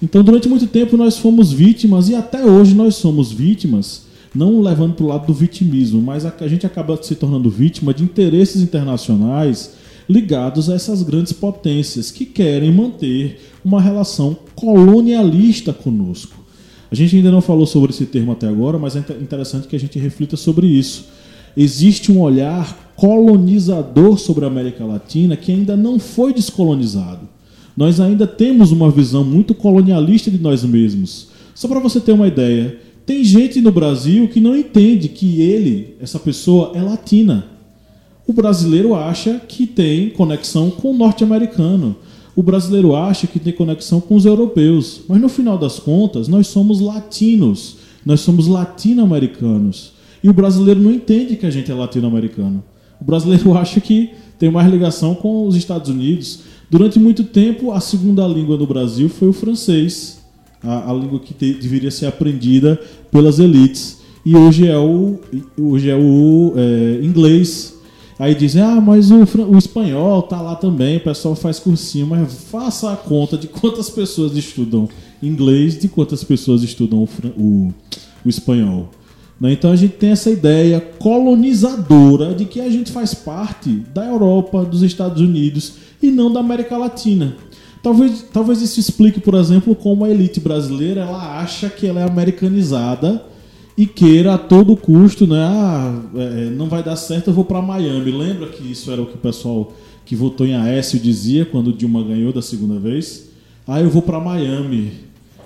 [0.00, 4.02] Então, durante muito tempo, nós fomos vítimas, e até hoje nós somos vítimas,
[4.32, 8.04] não levando para o lado do vitimismo, mas a gente acaba se tornando vítima de
[8.04, 9.72] interesses internacionais
[10.08, 16.44] ligados a essas grandes potências que querem manter uma relação colonialista conosco.
[16.90, 19.80] A gente ainda não falou sobre esse termo até agora, mas é interessante que a
[19.80, 21.06] gente reflita sobre isso.
[21.56, 27.28] Existe um olhar colonizador sobre a América Latina que ainda não foi descolonizado.
[27.76, 31.28] Nós ainda temos uma visão muito colonialista de nós mesmos.
[31.54, 35.94] Só para você ter uma ideia, tem gente no Brasil que não entende que ele,
[36.00, 37.46] essa pessoa, é latina.
[38.28, 41.96] O brasileiro acha que tem conexão com o norte-americano.
[42.36, 45.00] O brasileiro acha que tem conexão com os europeus.
[45.08, 47.78] Mas no final das contas, nós somos latinos.
[48.04, 49.92] Nós somos latino-americanos.
[50.22, 52.62] E o brasileiro não entende que a gente é latino-americano.
[53.00, 56.40] O brasileiro acha que tem mais ligação com os Estados Unidos.
[56.70, 60.22] Durante muito tempo, a segunda língua no Brasil foi o francês,
[60.62, 62.78] a, a língua que te, deveria ser aprendida
[63.10, 64.00] pelas elites.
[64.22, 65.18] E hoje é o,
[65.58, 67.77] hoje é o é, inglês.
[68.18, 72.32] Aí dizem, ah, mas o, o espanhol tá lá também, o pessoal faz cursinho, mas
[72.50, 74.88] faça a conta de quantas pessoas estudam
[75.22, 77.08] inglês, de quantas pessoas estudam o,
[77.40, 77.74] o,
[78.24, 78.88] o espanhol.
[79.40, 79.52] Né?
[79.52, 84.64] Então a gente tem essa ideia colonizadora de que a gente faz parte da Europa,
[84.64, 87.36] dos Estados Unidos e não da América Latina.
[87.82, 92.04] Talvez, talvez isso explique, por exemplo, como a elite brasileira ela acha que ela é
[92.04, 93.24] americanizada
[93.78, 95.38] e queira a todo custo, né?
[95.40, 98.10] Ah, é, não vai dar certo, eu vou para Miami.
[98.10, 99.72] Lembra que isso era o que o pessoal
[100.04, 103.28] que votou em Aécio dizia quando Dilma ganhou da segunda vez?
[103.64, 104.90] Ah, eu vou para Miami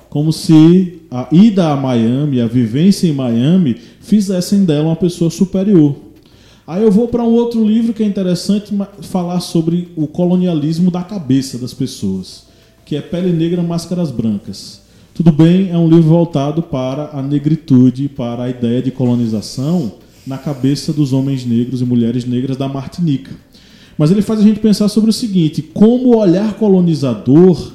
[0.08, 5.96] como se a ida a Miami, a vivência em Miami, fizessem dela uma pessoa superior.
[6.66, 11.02] Aí eu vou para um outro livro que é interessante falar sobre o colonialismo da
[11.02, 12.44] cabeça das pessoas,
[12.84, 14.82] que é Pele Negra, Máscaras Brancas.
[15.14, 19.92] Tudo bem, é um livro voltado para a negritude, para a ideia de colonização
[20.26, 23.30] na cabeça dos homens negros e mulheres negras da Martinica.
[23.98, 27.72] Mas ele faz a gente pensar sobre o seguinte: como o olhar colonizador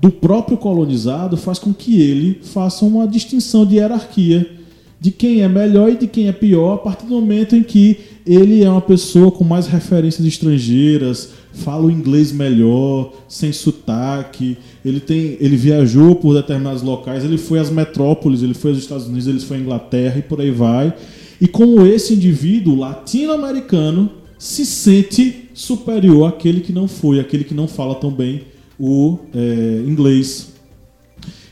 [0.00, 4.58] do próprio colonizado faz com que ele faça uma distinção de hierarquia
[5.00, 7.98] de quem é melhor e de quem é pior a partir do momento em que
[8.26, 15.00] ele é uma pessoa com mais referências estrangeiras, fala o inglês melhor, sem sotaque, ele
[15.00, 19.26] tem, ele viajou por determinados locais, ele foi às metrópoles, ele foi aos Estados Unidos,
[19.26, 20.94] ele foi à Inglaterra e por aí vai.
[21.40, 27.68] E como esse indivíduo latino-americano se sente superior àquele que não foi, àquele que não
[27.68, 28.42] fala tão bem
[28.78, 30.54] o é, inglês.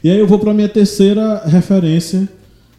[0.03, 2.26] E aí eu vou para a minha terceira referência,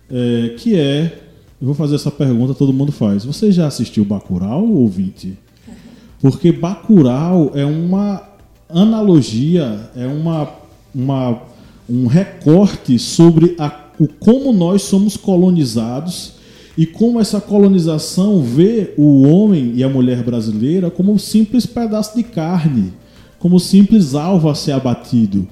[0.10, 1.20] é, que é.
[1.62, 3.26] Eu vou fazer essa pergunta, todo mundo faz.
[3.26, 5.38] Você já assistiu Bacurau, ouvinte?
[6.22, 8.29] Porque Bacurau é uma
[8.70, 10.50] analogia, é uma,
[10.94, 11.42] uma,
[11.90, 16.34] um recorte sobre a, o como nós somos colonizados
[16.78, 22.16] e como essa colonização vê o homem e a mulher brasileira como um simples pedaço
[22.16, 22.94] de carne
[23.40, 25.48] como simples alvo a ser abatido.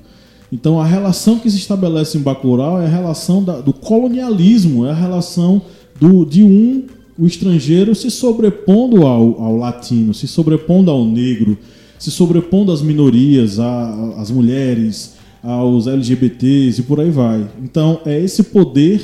[0.52, 4.92] Então a relação que se estabelece em Bacurau é a relação da, do colonialismo, é
[4.92, 5.62] a relação
[6.00, 6.84] do, de um,
[7.18, 11.58] o estrangeiro, se sobrepondo ao, ao latino, se sobrepondo ao negro,
[11.98, 17.48] se sobrepondo às minorias, às mulheres, aos LGBTs e por aí vai.
[17.64, 19.02] Então é esse poder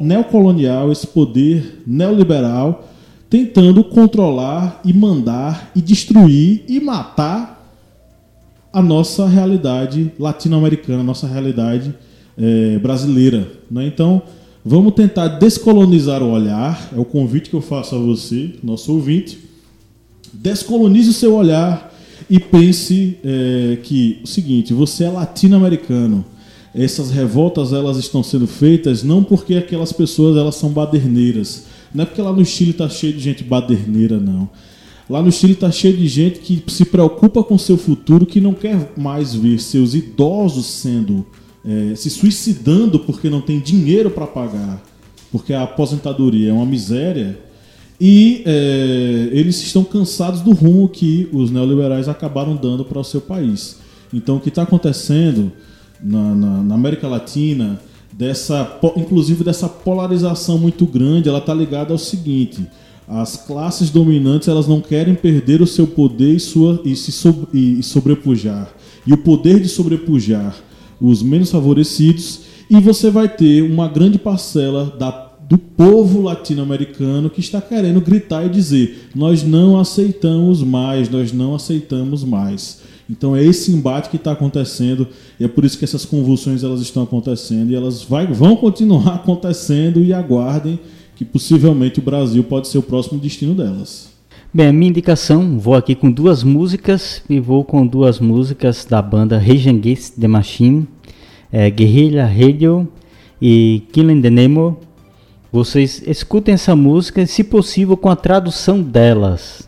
[0.00, 2.88] neocolonial, esse poder neoliberal
[3.28, 7.56] tentando controlar e mandar e destruir e matar
[8.72, 11.94] a nossa realidade latino-americana, a nossa realidade
[12.36, 13.50] é, brasileira.
[13.70, 13.86] Né?
[13.86, 14.22] Então,
[14.64, 19.38] vamos tentar descolonizar o olhar, é o convite que eu faço a você, nosso ouvinte.
[20.32, 21.85] Descolonize o seu olhar
[22.28, 26.24] e pense é, que o seguinte: você é latino-americano.
[26.74, 31.64] Essas revoltas elas estão sendo feitas não porque aquelas pessoas elas são baderneiras,
[31.94, 34.50] não é porque lá no Chile está cheio de gente baderneira, não
[35.08, 38.52] Lá no Chile está cheio de gente que se preocupa com seu futuro, que não
[38.52, 41.24] quer mais ver seus idosos sendo
[41.64, 44.82] é, se suicidando porque não tem dinheiro para pagar,
[45.30, 47.38] porque a aposentadoria é uma miséria.
[48.00, 53.20] E é, eles estão cansados do rumo que os neoliberais acabaram dando para o seu
[53.20, 53.78] país.
[54.12, 55.50] Então, o que está acontecendo
[56.02, 57.80] na, na, na América Latina,
[58.12, 62.66] dessa, inclusive dessa polarização muito grande, ela está ligada ao seguinte:
[63.08, 67.48] as classes dominantes elas não querem perder o seu poder e, sua, e se so,
[67.52, 68.74] e, e sobrepujar.
[69.06, 70.54] E o poder de sobrepujar
[71.00, 72.40] os menos favorecidos.
[72.68, 78.44] E você vai ter uma grande parcela da, do povo latino-americano que está querendo gritar
[78.44, 82.80] e dizer: nós não aceitamos mais, nós não aceitamos mais.
[83.08, 85.06] Então é esse embate que está acontecendo
[85.38, 89.14] e é por isso que essas convulsões elas estão acontecendo e elas vai, vão continuar
[89.14, 90.78] acontecendo e aguardem
[91.14, 94.10] que possivelmente o Brasil pode ser o próximo destino delas.
[94.52, 99.00] Bem, a minha indicação, vou aqui com duas músicas e vou com duas músicas da
[99.00, 100.88] banda Against the Machine,
[101.52, 102.88] é, Guerrilla Radio
[103.40, 104.78] e Killing the Nemo.
[105.56, 109.66] Vocês escutem essa música, se possível, com a tradução delas.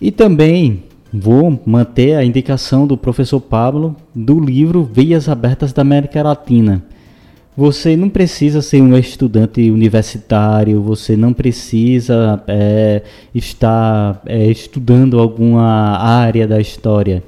[0.00, 6.24] E também vou manter a indicação do professor Pablo do livro Veias Abertas da América
[6.24, 6.82] Latina.
[7.56, 13.02] Você não precisa ser um estudante universitário, você não precisa é,
[13.32, 17.22] estar é, estudando alguma área da história.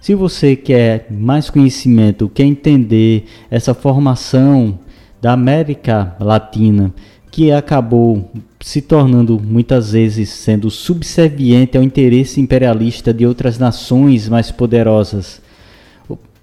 [0.00, 4.78] Se você quer mais conhecimento, quer entender essa formação
[5.20, 6.92] da América Latina,
[7.30, 14.50] que acabou se tornando muitas vezes sendo subserviente ao interesse imperialista de outras nações mais
[14.50, 15.40] poderosas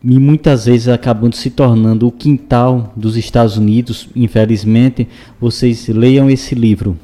[0.08, 4.08] e muitas vezes acabando se tornando o quintal dos Estados Unidos.
[4.16, 5.08] Infelizmente,
[5.42, 6.96] vocês leiam esse livro.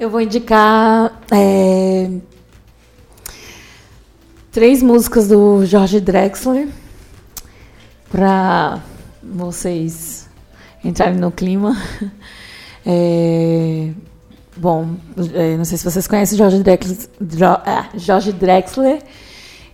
[0.00, 2.10] Eu vou indicar é,
[4.50, 6.68] três músicas do George Drexler
[8.10, 8.82] para
[9.22, 10.23] vocês
[10.84, 11.76] entrarem no clima.
[12.86, 13.92] É,
[14.58, 14.90] bom,
[15.32, 16.98] é, não sei se vocês conhecem George Drexler,
[17.96, 19.02] George ah, Drexler.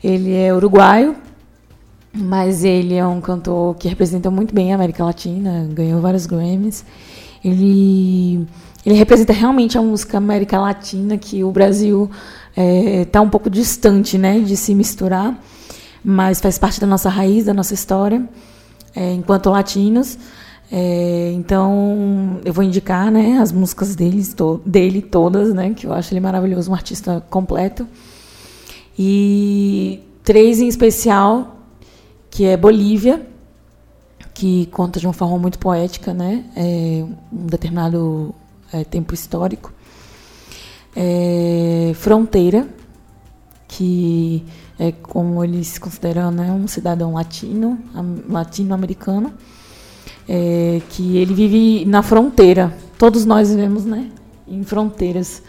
[0.03, 1.17] Ele é uruguaio,
[2.15, 6.85] mas ele é um cantor que representa muito bem a América Latina, ganhou vários Grammys.
[7.45, 8.47] Ele,
[8.87, 12.11] ele representa realmente a música América Latina, que o Brasil
[12.51, 15.39] está é, tá um pouco distante né, de se misturar,
[16.03, 18.27] mas faz parte da nossa raiz, da nossa história,
[18.95, 20.19] é, enquanto latinos.
[20.73, 25.93] É, então, eu vou indicar né, as músicas dele, to dele todas, né, que eu
[25.93, 27.87] acho ele maravilhoso, um artista completo.
[28.99, 31.57] E três em especial
[32.31, 33.27] que é Bolívia,
[34.33, 36.45] que conta de uma forma muito poética, né?
[36.57, 38.35] É um determinado
[38.73, 39.73] é, tempo histórico.
[40.95, 42.69] É, Fronteira,
[43.69, 44.45] que
[44.79, 47.79] é como eles se consideram né, um cidadão latino,
[48.29, 49.35] latino-americano,
[50.33, 52.73] é, que ele vive na fronteira.
[52.97, 54.09] Todos nós vivemos né,
[54.47, 55.43] em fronteiras.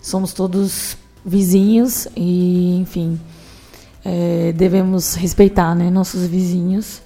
[0.00, 3.18] Somos todos vizinhos e, enfim,
[4.04, 7.02] é, devemos respeitar né, nossos vizinhos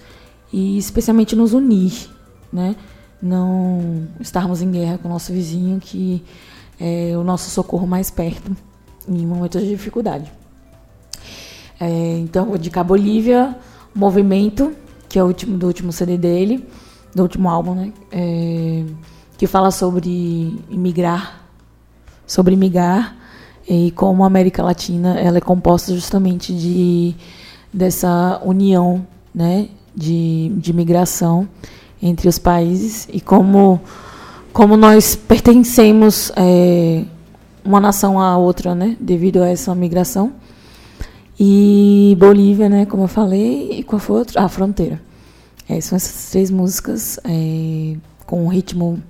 [0.52, 2.10] e especialmente nos unir,
[2.52, 2.76] né?
[3.22, 6.22] Não estarmos em guerra com o nosso vizinho, que
[6.78, 8.54] é o nosso socorro mais perto
[9.08, 10.30] em momentos de dificuldade.
[11.80, 13.56] É, então, de Cabo Bolívia,
[13.94, 14.72] Movimento,
[15.08, 16.68] que é o último do último CD dele,
[17.14, 17.92] do último álbum, né?
[18.10, 18.84] É,
[19.36, 21.42] que fala sobre imigrar,
[22.26, 23.16] sobre migrar
[23.68, 27.14] e como a América Latina ela é composta justamente de
[27.72, 31.48] dessa união né, de, de migração
[32.02, 33.80] entre os países e como,
[34.52, 37.04] como nós pertencemos é,
[37.64, 40.32] uma nação à outra né, devido a essa migração.
[41.38, 44.42] E Bolívia, né, como eu falei, e qual foi outra?
[44.42, 45.00] Ah, Fronteira.
[45.76, 47.96] É, são essas três músicas é,
[48.26, 49.02] com um ritmo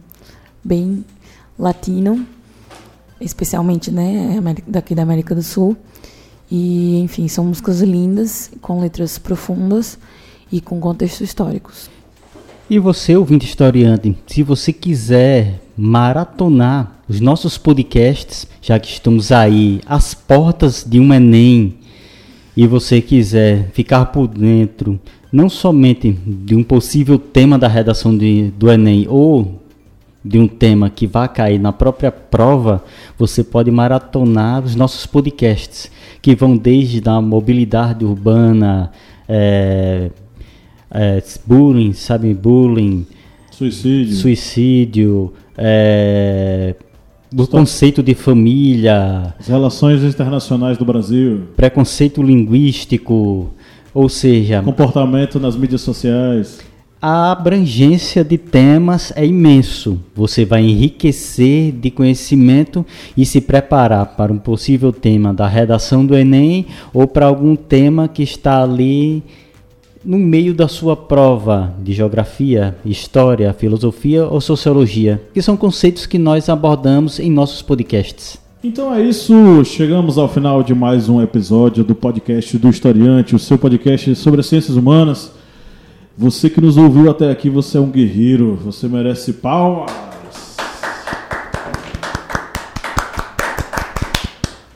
[0.64, 1.04] bem
[1.58, 2.26] latino
[3.24, 5.76] especialmente né, daqui da América do Sul.
[6.50, 9.98] E, enfim, são músicas lindas, com letras profundas
[10.50, 11.90] e com contextos históricos.
[12.68, 19.80] E você, ouvinte historiante, se você quiser maratonar os nossos podcasts, já que estamos aí
[19.86, 21.78] às portas de um Enem,
[22.54, 25.00] e você quiser ficar por dentro
[25.32, 29.62] não somente de um possível tema da redação de, do Enem ou
[30.24, 32.84] de um tema que vai cair na própria prova,
[33.18, 35.90] você pode maratonar os nossos podcasts,
[36.20, 38.92] que vão desde a mobilidade urbana,
[39.28, 40.10] é,
[40.90, 43.06] é, bullying, sabe, bullying,
[43.50, 46.76] suicídio, suicídio é,
[47.32, 53.50] do conceito de família, as relações internacionais do Brasil, preconceito linguístico,
[53.94, 56.60] ou seja, comportamento nas mídias sociais
[57.04, 59.98] a abrangência de temas é imenso.
[60.14, 62.86] Você vai enriquecer de conhecimento
[63.16, 68.06] e se preparar para um possível tema da redação do Enem ou para algum tema
[68.06, 69.20] que está ali
[70.04, 76.18] no meio da sua prova de geografia, história, filosofia ou sociologia, que são conceitos que
[76.18, 78.41] nós abordamos em nossos podcasts.
[78.64, 83.38] Então é isso, chegamos ao final de mais um episódio do podcast do Historiante, o
[83.38, 85.32] seu podcast sobre as ciências humanas.
[86.16, 89.90] Você que nos ouviu até aqui, você é um guerreiro, você merece palmas.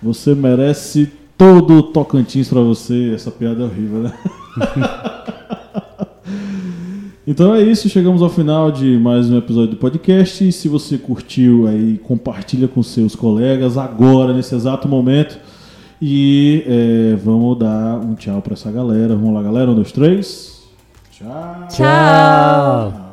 [0.03, 3.13] Você merece todo o Tocantins para você.
[3.15, 4.13] Essa piada é horrível, né?
[7.27, 10.53] Então é isso, chegamos ao final de mais um episódio do podcast.
[10.53, 15.37] Se você curtiu aí, compartilha com seus colegas agora, nesse exato momento.
[16.01, 19.17] E é, vamos dar um tchau pra essa galera.
[19.17, 19.69] Vamos lá, galera.
[19.69, 20.63] Um, dois, três.
[21.11, 21.67] Tchau.
[21.69, 23.06] Tchau.